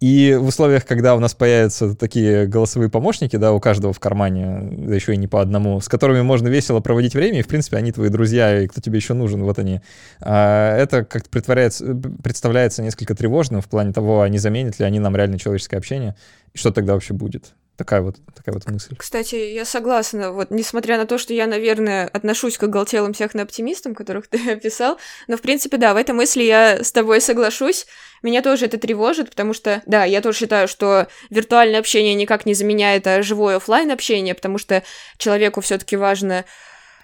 [0.00, 4.60] И в условиях, когда у нас появятся такие голосовые помощники, да, у каждого в кармане,
[4.86, 7.78] да еще и не по одному, с которыми можно весело проводить время, и, в принципе,
[7.78, 9.80] они твои друзья, и кто тебе еще нужен, вот они.
[10.20, 15.00] А это как-то притворяется, представляется несколько тревожным в плане того, а не заменят ли они
[15.00, 16.14] нам реально человеческое общение,
[16.54, 17.54] и что тогда вообще будет.
[17.78, 18.96] Такая вот, такая вот мысль.
[18.98, 20.32] Кстати, я согласна.
[20.32, 25.36] Вот, несмотря на то, что я, наверное, отношусь к оголтелым технооптимистам, которых ты описал, но,
[25.36, 27.86] в принципе, да, в этой мысли я с тобой соглашусь.
[28.22, 32.54] Меня тоже это тревожит, потому что, да, я тоже считаю, что виртуальное общение никак не
[32.54, 34.82] заменяет а живое офлайн общение, потому что
[35.18, 36.44] человеку все-таки важно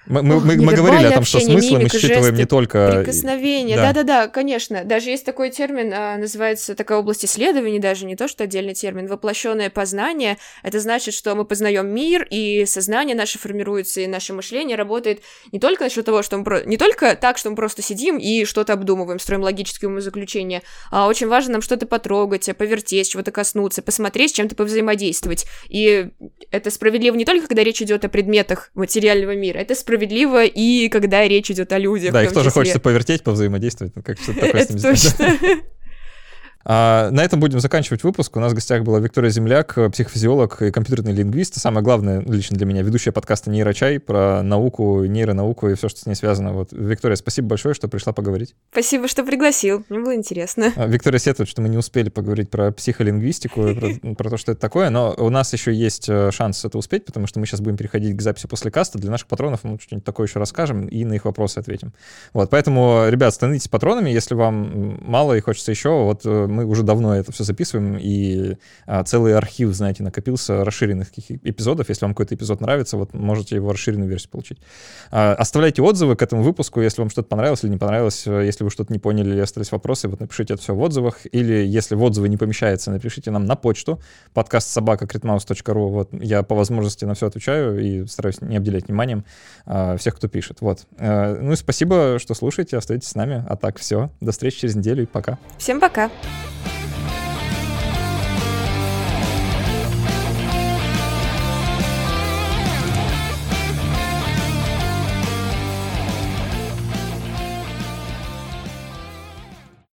[0.06, 2.96] мы, мы, мы, мы говорили о том, что смыслы мы считываем жесты, не только...
[2.98, 4.84] Прикосновение, да-да-да, конечно.
[4.84, 9.06] Даже есть такой термин, а, называется такая область исследований, даже не то, что отдельный термин,
[9.06, 10.36] воплощенное познание.
[10.62, 15.58] Это значит, что мы познаем мир, и сознание наше формируется, и наше мышление работает не
[15.58, 16.44] только насчет того, что мы...
[16.44, 16.64] Про...
[16.64, 21.28] Не только так, что мы просто сидим и что-то обдумываем, строим логические умозаключения, а очень
[21.28, 25.46] важно нам что-то потрогать, повертеть, чего-то коснуться, посмотреть, с чем-то повзаимодействовать.
[25.68, 26.08] И
[26.50, 30.88] это справедливо не только, когда речь идет о предметах материального мира, это справедливо справедливо и
[30.88, 32.12] когда речь идет о людях.
[32.12, 32.60] Да, их тоже числе.
[32.60, 35.26] хочется повертеть, повзаимодействовать, как что-то такое с ними точно.
[36.64, 38.36] А, на этом будем заканчивать выпуск.
[38.36, 41.56] У нас в гостях была Виктория Земляк, психофизиолог и компьютерный лингвист.
[41.56, 46.06] Самое главное лично для меня, ведущая подкаста «Нейрочай» про науку, нейронауку и все, что с
[46.06, 46.52] ней связано.
[46.52, 48.54] Вот, Виктория, спасибо большое, что пришла поговорить.
[48.72, 49.84] Спасибо, что пригласил.
[49.88, 50.72] Мне было интересно.
[50.76, 54.60] А, Виктория сетует, что мы не успели поговорить про психолингвистику, про, про то, что это
[54.60, 57.76] такое, но у нас еще есть э, шанс это успеть, потому что мы сейчас будем
[57.76, 58.98] переходить к записи после каста.
[58.98, 61.92] Для наших патронов мы что-нибудь такое еще расскажем и на их вопросы ответим.
[62.32, 65.90] Вот, поэтому, ребят, становитесь патронами, если вам мало и хочется еще.
[66.04, 71.08] Вот э, мы уже давно это все записываем, и а, целый архив, знаете, накопился расширенных
[71.18, 71.88] эпизодов.
[71.88, 74.58] Если вам какой-то эпизод нравится, вот можете его расширенную версию получить.
[75.10, 78.64] А, оставляйте отзывы к этому выпуску, если вам что-то понравилось или не понравилось, э, если
[78.64, 81.94] вы что-то не поняли или остались вопросы, вот напишите это все в отзывах, или если
[81.94, 84.00] в отзывы не помещается, напишите нам на почту
[84.32, 85.06] подкаст собака
[85.64, 89.24] Вот я по возможности на все отвечаю и стараюсь не обделять вниманием
[89.66, 90.60] а, всех, кто пишет.
[90.60, 90.86] Вот.
[90.98, 93.44] А, ну и спасибо, что слушаете, остаетесь с нами.
[93.48, 94.10] А так все.
[94.20, 95.38] До встречи через неделю и пока.
[95.58, 96.10] Всем пока.
[96.44, 96.73] Yeah.